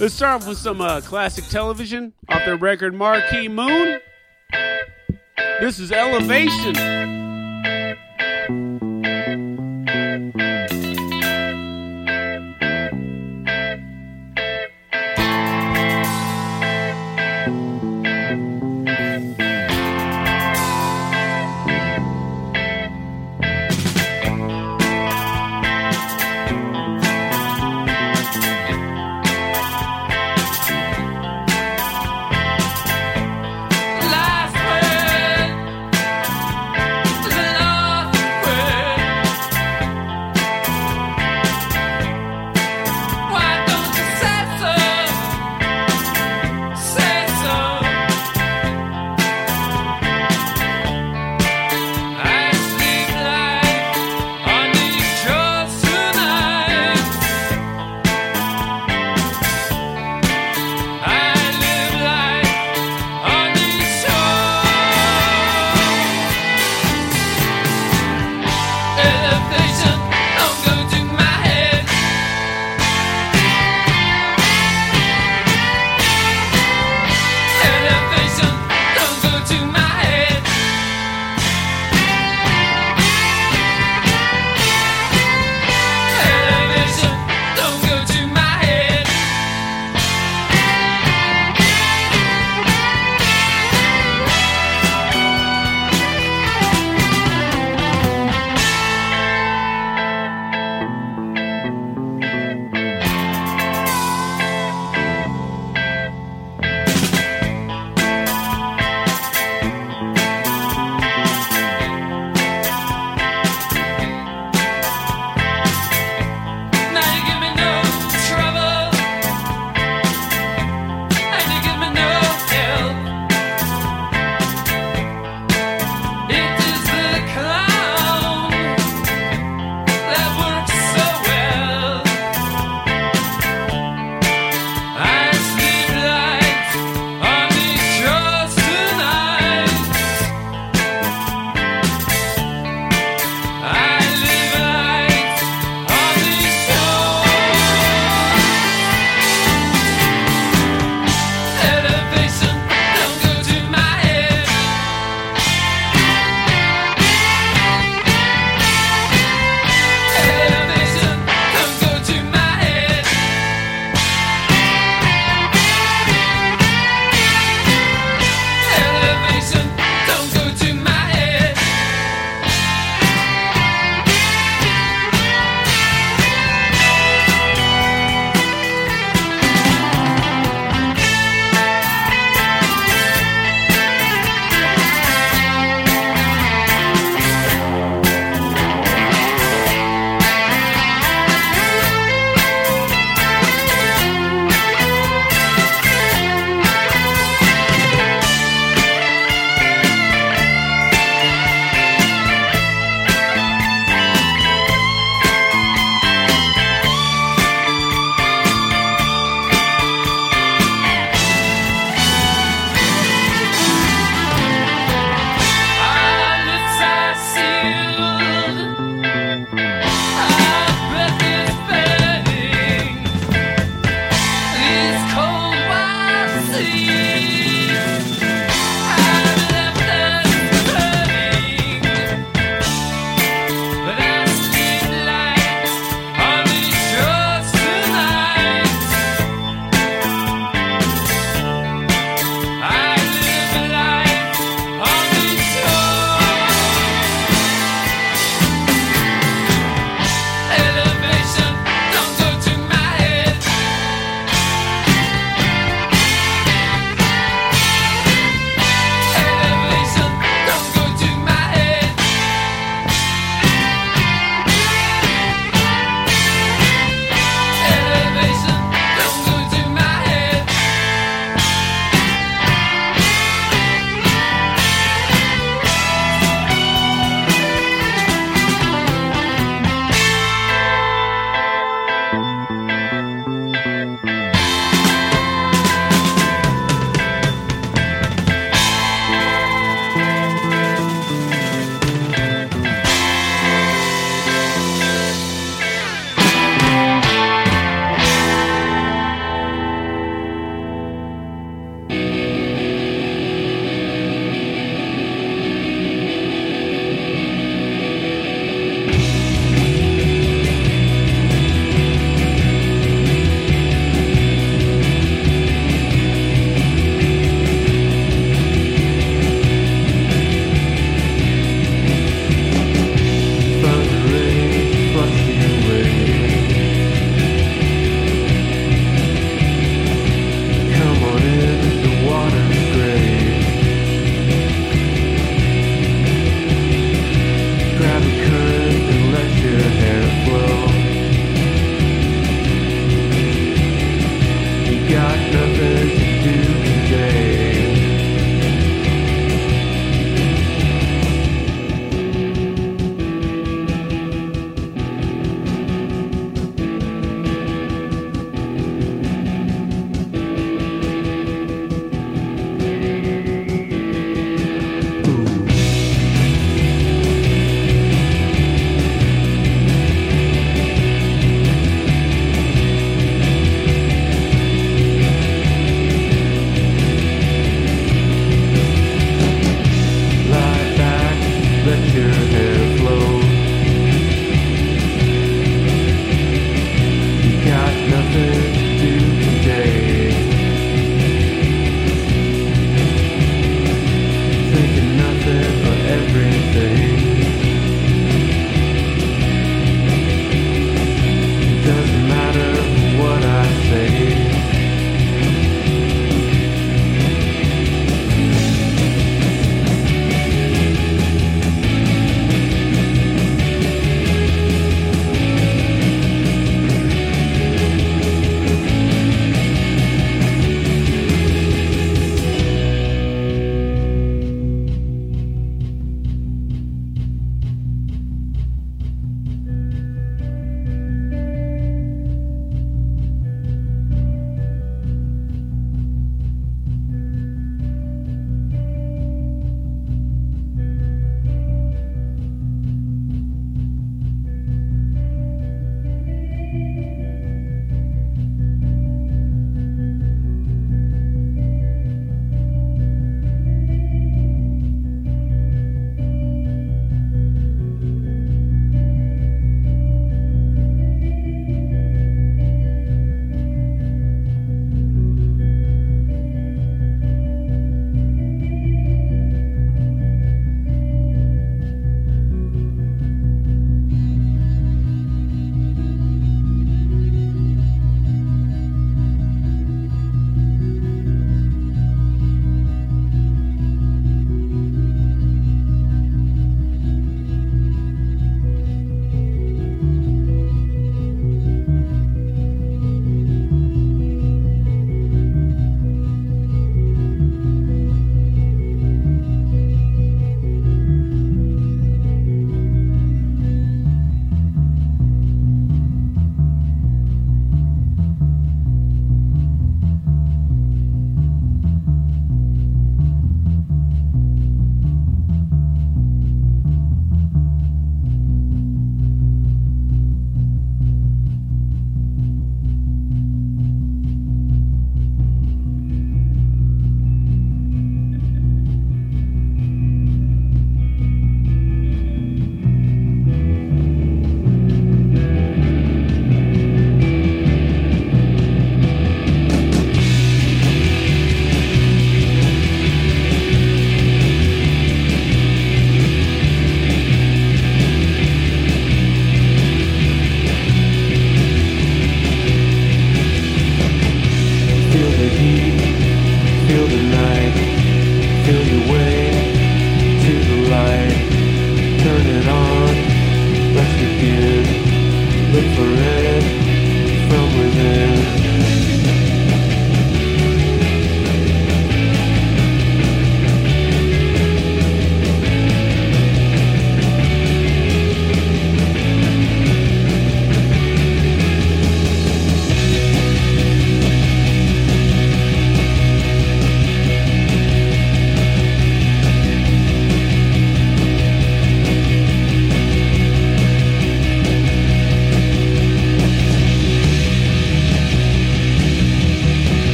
Let's 0.00 0.14
start 0.14 0.42
off 0.42 0.48
with 0.48 0.58
some 0.58 0.80
uh, 0.80 1.02
classic 1.02 1.44
Television 1.46 2.14
off 2.28 2.44
their 2.46 2.56
record 2.56 2.94
Marquee 2.94 3.48
Moon. 3.48 4.00
This 5.36 5.78
is 5.78 5.92
Elevation. 5.92 6.74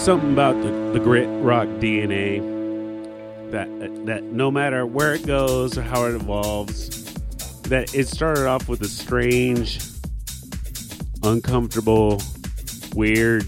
Something 0.00 0.32
about 0.32 0.54
the, 0.62 0.70
the 0.94 0.98
grit 0.98 1.28
rock 1.42 1.68
DNA 1.78 2.40
that 3.50 3.68
that 4.06 4.22
no 4.24 4.50
matter 4.50 4.86
where 4.86 5.14
it 5.14 5.26
goes 5.26 5.76
or 5.76 5.82
how 5.82 6.06
it 6.06 6.14
evolves, 6.14 7.12
that 7.64 7.94
it 7.94 8.08
started 8.08 8.46
off 8.46 8.66
with 8.66 8.80
a 8.80 8.88
strange, 8.88 9.78
uncomfortable, 11.22 12.22
weird. 12.94 13.44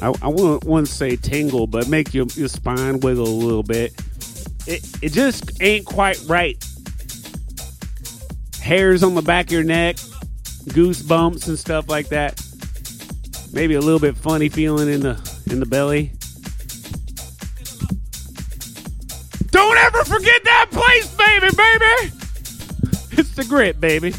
I, 0.00 0.12
I 0.20 0.26
wouldn't, 0.26 0.64
wouldn't 0.64 0.88
say 0.88 1.14
tingle, 1.14 1.68
but 1.68 1.88
make 1.88 2.12
your, 2.12 2.26
your 2.34 2.48
spine 2.48 2.98
wiggle 2.98 3.28
a 3.28 3.28
little 3.28 3.62
bit. 3.62 3.92
It 4.66 4.84
it 5.00 5.12
just 5.12 5.62
ain't 5.62 5.86
quite 5.86 6.20
right. 6.26 6.60
Hairs 8.60 9.04
on 9.04 9.14
the 9.14 9.22
back 9.22 9.46
of 9.46 9.52
your 9.52 9.62
neck, 9.62 9.94
goosebumps 10.74 11.46
and 11.46 11.56
stuff 11.56 11.88
like 11.88 12.08
that 12.08 12.41
maybe 13.52 13.74
a 13.74 13.80
little 13.80 14.00
bit 14.00 14.16
funny 14.16 14.48
feeling 14.48 14.88
in 14.88 15.00
the 15.00 15.42
in 15.50 15.60
the 15.60 15.66
belly. 15.66 16.12
Don't 19.50 19.76
ever 19.76 20.04
forget 20.04 20.42
that 20.44 20.68
place, 20.70 21.14
baby, 21.14 21.54
baby. 21.54 22.12
It's 23.12 23.34
the 23.34 23.44
grit, 23.44 23.80
baby. 23.80 24.14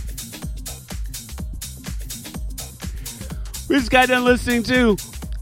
We 3.68 3.80
just 3.80 3.90
got 3.90 4.10
done 4.10 4.24
listening 4.24 4.64
to 4.64 4.98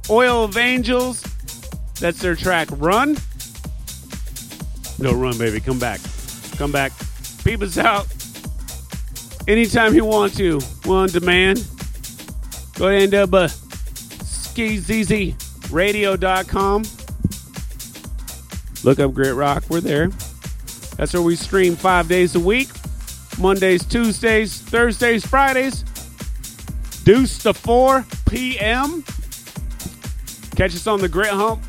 Oil 0.09 0.45
of 0.45 0.55
Angels. 0.55 1.21
That's 1.99 2.19
their 2.19 2.35
track 2.35 2.69
Run. 2.71 3.17
No, 4.99 5.13
run, 5.13 5.37
baby. 5.37 5.59
Come 5.59 5.79
back. 5.79 5.99
Come 6.57 6.71
back. 6.71 6.91
Peep 7.43 7.61
us 7.61 7.77
out 7.77 8.07
anytime 9.47 9.95
you 9.95 10.05
want 10.05 10.35
to. 10.37 10.61
We're 10.85 10.97
on 10.97 11.09
demand. 11.09 11.67
Go 12.75 12.87
ahead 12.87 13.01
and 13.03 13.11
dub 13.11 13.31
a 14.57 15.33
SkiZZRadio.com. 15.33 16.83
Look 18.83 18.99
up 18.99 19.13
Grit 19.13 19.35
Rock. 19.35 19.63
We're 19.69 19.81
there. 19.81 20.07
That's 20.97 21.13
where 21.13 21.21
we 21.21 21.35
stream 21.35 21.75
five 21.75 22.07
days 22.07 22.35
a 22.35 22.39
week 22.39 22.69
Mondays, 23.39 23.83
Tuesdays, 23.85 24.59
Thursdays, 24.59 25.25
Fridays. 25.25 25.83
Deuce 27.03 27.39
to 27.39 27.53
4 27.53 28.05
p.m. 28.29 29.03
Catch 30.55 30.75
us 30.75 30.85
on 30.85 31.01
the 31.01 31.09
Grit 31.09 31.29
Hump. 31.31 31.61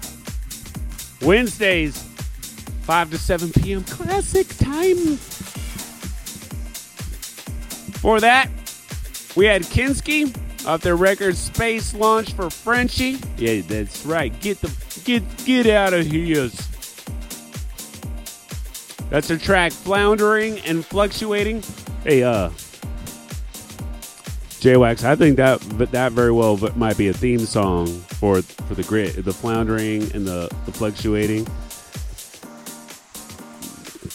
Wednesdays, 1.23 2.03
5 2.83 3.11
to 3.13 3.19
7 3.19 3.53
p.m. 3.53 3.85
Classic 3.85 4.47
time. 4.59 5.17
For 7.97 8.21
that, 8.21 8.51
we 9.37 9.47
had 9.47 9.63
Kinski 9.63 10.37
off 10.67 10.83
their 10.83 10.97
record 10.97 11.37
Space 11.37 11.95
Launch 11.95 12.33
for 12.35 12.51
Frenchie. 12.51 13.19
Yeah, 13.37 13.63
that's 13.63 14.05
right. 14.07 14.39
Get 14.41 14.61
the 14.61 14.73
get 15.05 15.23
get 15.45 15.67
out 15.67 15.93
of 15.93 16.07
here. 16.07 16.49
That's 19.11 19.29
their 19.29 19.39
track 19.39 19.73
Floundering 19.73 20.59
and 20.61 20.85
Fluctuating. 20.85 21.63
Hey, 22.05 22.23
uh 22.23 22.51
J-Wax, 24.61 25.03
I 25.03 25.17
think 25.17 25.39
that 25.39 25.61
that 25.91 26.13
very 26.13 26.31
well 26.31 26.57
might 26.77 26.97
be 26.97 27.09
a 27.09 27.13
theme 27.13 27.41
song 27.41 27.89
for 27.89 28.43
for 28.43 28.77
the 28.77 28.85
grit, 28.85 29.25
the 29.25 29.33
floundering 29.33 30.03
and 30.15 30.25
the, 30.25 30.49
the 30.67 30.73
fluctuating. 30.73 31.49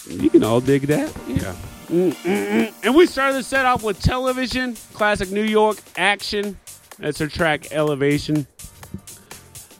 You 0.09 0.29
can 0.29 0.45
all 0.45 0.61
dig 0.61 0.83
that, 0.83 1.13
yeah. 1.27 1.53
Mm-mm-mm. 1.89 2.73
And 2.83 2.95
we 2.95 3.05
started 3.05 3.37
the 3.37 3.43
set 3.43 3.65
off 3.65 3.83
with 3.83 4.01
Television, 4.01 4.75
classic 4.93 5.31
New 5.31 5.43
York 5.43 5.77
action. 5.95 6.57
That's 6.99 7.19
her 7.19 7.27
track 7.27 7.71
Elevation. 7.71 8.47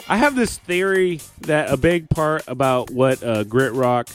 I 0.07 0.17
have 0.17 0.35
this 0.35 0.57
theory 0.57 1.19
that 1.41 1.69
a 1.69 1.75
big 1.75 2.09
part 2.09 2.43
about 2.47 2.91
what 2.91 3.21
uh, 3.23 3.43
grit 3.43 3.73
rock 3.73 4.07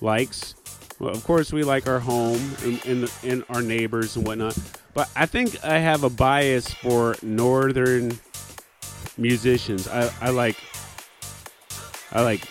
likes. 0.00 0.54
Well, 0.98 1.10
of 1.10 1.22
course, 1.24 1.52
we 1.52 1.62
like 1.62 1.86
our 1.86 2.00
home 2.00 2.40
and, 2.64 2.84
and, 2.86 3.12
and 3.22 3.44
our 3.48 3.62
neighbors 3.62 4.16
and 4.16 4.26
whatnot. 4.26 4.58
But 4.94 5.08
I 5.14 5.26
think 5.26 5.64
I 5.64 5.78
have 5.78 6.04
a 6.04 6.10
bias 6.10 6.72
for 6.74 7.16
northern 7.22 8.18
musicians. 9.16 9.86
I, 9.88 10.10
I 10.20 10.30
like 10.30 10.56
I 12.12 12.22
like 12.22 12.44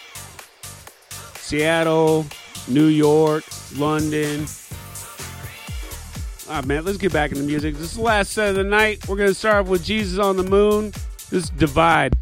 Seattle, 1.35 2.25
New 2.67 2.87
York, 2.87 3.43
London. 3.75 4.45
All 6.51 6.57
right, 6.57 6.65
man, 6.65 6.83
let's 6.83 6.97
get 6.97 7.13
back 7.13 7.31
into 7.31 7.43
music. 7.43 7.75
This 7.75 7.91
is 7.91 7.95
the 7.95 8.01
last 8.01 8.33
set 8.33 8.49
of 8.49 8.55
the 8.55 8.65
night. 8.65 9.07
We're 9.07 9.15
going 9.15 9.29
to 9.29 9.33
start 9.33 9.63
off 9.63 9.67
with 9.67 9.85
Jesus 9.85 10.19
on 10.19 10.35
the 10.35 10.43
Moon. 10.43 10.91
This 11.29 11.45
is 11.45 11.49
Divide. 11.51 12.13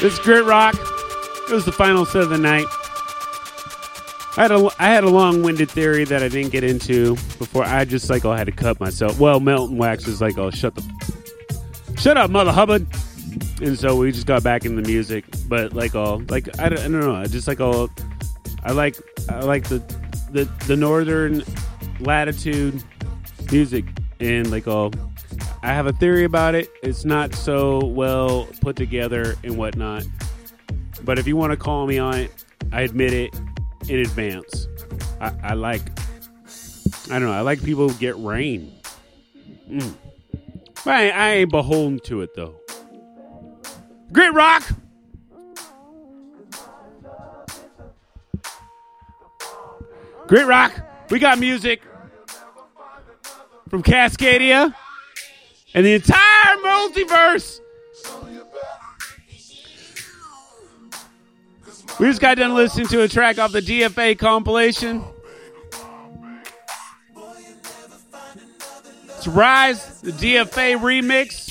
This 0.00 0.12
is 0.12 0.18
Grit 0.20 0.44
Rock. 0.44 0.76
It 0.76 1.52
was 1.52 1.64
the 1.64 1.72
final 1.72 2.06
set 2.06 2.22
of 2.22 2.28
the 2.28 2.38
night. 2.38 2.66
I 4.36 4.42
had 4.42 4.52
a 4.52 4.70
I 4.78 4.86
had 4.86 5.02
a 5.02 5.08
long 5.08 5.42
winded 5.42 5.68
theory 5.68 6.04
that 6.04 6.22
I 6.22 6.28
didn't 6.28 6.52
get 6.52 6.62
into 6.62 7.16
before. 7.38 7.64
I 7.64 7.84
just 7.84 8.08
like 8.08 8.24
I 8.24 8.38
had 8.38 8.46
to 8.46 8.52
cut 8.52 8.78
myself. 8.78 9.18
Well, 9.18 9.40
Melton 9.40 9.76
Wax 9.76 10.06
was 10.06 10.20
like 10.20 10.38
oh 10.38 10.52
shut 10.52 10.76
the 10.76 10.84
shut 11.98 12.16
up, 12.16 12.30
mother 12.30 12.52
Hubbard. 12.52 12.86
And 13.60 13.76
so 13.76 13.96
we 13.96 14.12
just 14.12 14.28
got 14.28 14.44
back 14.44 14.64
into 14.64 14.80
the 14.80 14.88
music, 14.88 15.24
but 15.48 15.72
like 15.72 15.96
all 15.96 16.22
like 16.28 16.60
I 16.60 16.68
don't, 16.68 16.78
I 16.78 16.82
don't 16.82 17.00
know. 17.00 17.16
I 17.16 17.26
just 17.26 17.48
like 17.48 17.58
all 17.58 17.90
I 18.62 18.70
like 18.70 18.96
I 19.28 19.40
like 19.40 19.64
the 19.64 19.78
the 20.30 20.44
the 20.68 20.76
northern 20.76 21.42
latitude 21.98 22.84
music 23.50 23.84
and 24.20 24.48
like 24.48 24.68
all 24.68 24.92
I 25.62 25.68
have 25.68 25.86
a 25.86 25.92
theory 25.92 26.24
about 26.24 26.54
it. 26.54 26.70
It's 26.82 27.04
not 27.04 27.34
so 27.34 27.84
well 27.84 28.46
put 28.60 28.76
together 28.76 29.34
and 29.42 29.56
whatnot. 29.56 30.04
But 31.02 31.18
if 31.18 31.26
you 31.26 31.36
want 31.36 31.52
to 31.52 31.56
call 31.56 31.86
me 31.86 31.98
on 31.98 32.16
it, 32.16 32.44
I 32.72 32.82
admit 32.82 33.12
it 33.12 33.34
in 33.88 34.00
advance. 34.00 34.68
I, 35.20 35.32
I 35.42 35.54
like 35.54 35.82
I 37.10 37.18
don't 37.18 37.24
know. 37.24 37.32
I 37.32 37.40
like 37.40 37.62
people 37.62 37.88
who 37.88 37.98
get 37.98 38.16
rain. 38.18 38.72
Mm. 39.68 39.94
But 40.84 40.94
I, 40.94 41.08
I 41.08 41.30
ain't 41.30 41.50
beholden 41.50 41.98
to 42.00 42.20
it 42.20 42.34
though. 42.36 42.54
Grit 44.12 44.32
rock. 44.34 44.62
Grit 50.26 50.46
rock. 50.46 50.72
We 51.10 51.18
got 51.18 51.38
music 51.38 51.82
from 53.68 53.82
Cascadia 53.82 54.74
and 55.74 55.84
the 55.84 55.94
entire 55.94 56.56
multiverse. 56.64 57.60
We 61.98 62.06
just 62.06 62.20
got 62.20 62.36
done 62.36 62.54
listening 62.54 62.86
to 62.88 63.02
a 63.02 63.08
track 63.08 63.38
off 63.38 63.50
the 63.52 63.60
DFA 63.60 64.16
compilation. 64.18 65.04
It's 69.16 69.26
Rise, 69.26 70.00
the 70.00 70.12
DFA 70.12 70.78
remix. 70.78 71.46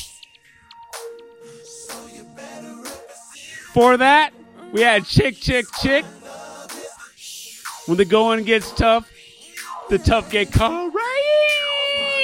For 3.74 3.98
that, 3.98 4.32
we 4.72 4.82
had 4.82 5.06
Chick, 5.06 5.36
Chick, 5.36 5.66
Chick. 5.82 6.06
When 7.86 7.98
the 7.98 8.06
going 8.06 8.44
gets 8.44 8.72
tough, 8.72 9.10
the 9.90 9.98
tough 9.98 10.32
get 10.32 10.52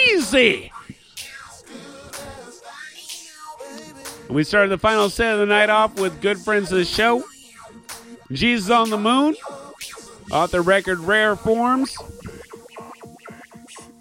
crazy. 0.07 0.73
We 4.34 4.43
started 4.43 4.69
the 4.69 4.77
final 4.77 5.10
set 5.10 5.34
of 5.34 5.39
the 5.39 5.45
night 5.45 5.69
off 5.69 5.99
with 5.99 6.19
good 6.22 6.39
friends 6.39 6.72
of 6.72 6.77
the 6.77 6.85
show. 6.85 7.23
Jesus 8.31 8.72
on 8.72 8.89
the 8.89 8.97
Moon, 8.97 9.35
off 10.31 10.51
the 10.51 10.61
record 10.61 10.99
Rare 10.99 11.35
Forms. 11.35 11.95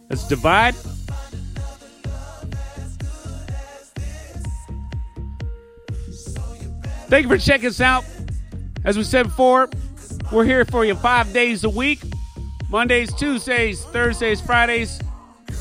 Let's 0.09 0.27
divide. 0.27 0.75
Thank 7.09 7.25
you 7.25 7.29
for 7.29 7.39
checking 7.39 7.69
us 7.69 7.81
out. 7.81 8.05
As 8.85 8.97
we 8.97 9.05
said 9.05 9.25
before, 9.25 9.69
we're 10.33 10.45
here 10.45 10.65
for 10.65 10.85
you 10.85 10.95
five 10.95 11.33
days 11.33 11.65
a 11.65 11.71
week 11.71 12.03
Mondays, 12.71 13.13
Tuesdays, 13.13 13.85
Thursdays, 13.85 14.41
Fridays, 14.41 14.99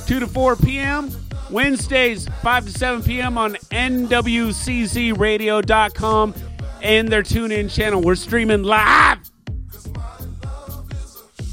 2 0.06 0.22
to 0.22 0.28
4 0.28 0.56
p.m. 0.56 1.12
Wednesdays, 1.52 2.28
5 2.42 2.66
to 2.66 2.72
7 2.72 3.04
p.m. 3.04 3.38
on 3.38 3.54
NWCZRadio.com 3.72 6.34
and 6.82 7.10
their 7.10 7.24
tune 7.24 7.52
in 7.52 7.70
channel. 7.70 8.02
We're 8.02 8.16
streaming 8.16 8.64
live. 8.64 9.20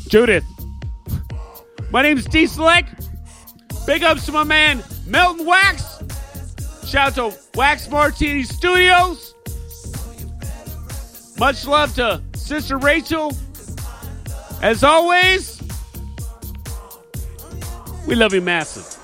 Judith. 0.09 0.45
My 1.91 2.03
name's 2.03 2.25
D 2.27 2.47
Select. 2.47 3.09
Big 3.87 4.03
ups 4.03 4.27
to 4.27 4.33
my 4.33 4.45
man 4.45 4.83
Melton 5.07 5.47
Wax. 5.47 6.03
Shout 6.87 7.19
out 7.19 7.33
to 7.33 7.39
Wax 7.55 7.91
Martini 7.91 8.43
Studios. 8.43 9.35
Much 11.39 11.67
love 11.67 11.95
to 11.95 12.23
Sister 12.35 12.79
Rachel. 12.79 13.33
As 14.61 14.83
always, 14.83 15.63
we 18.07 18.15
love 18.15 18.35
you 18.35 18.41
massive. 18.41 18.98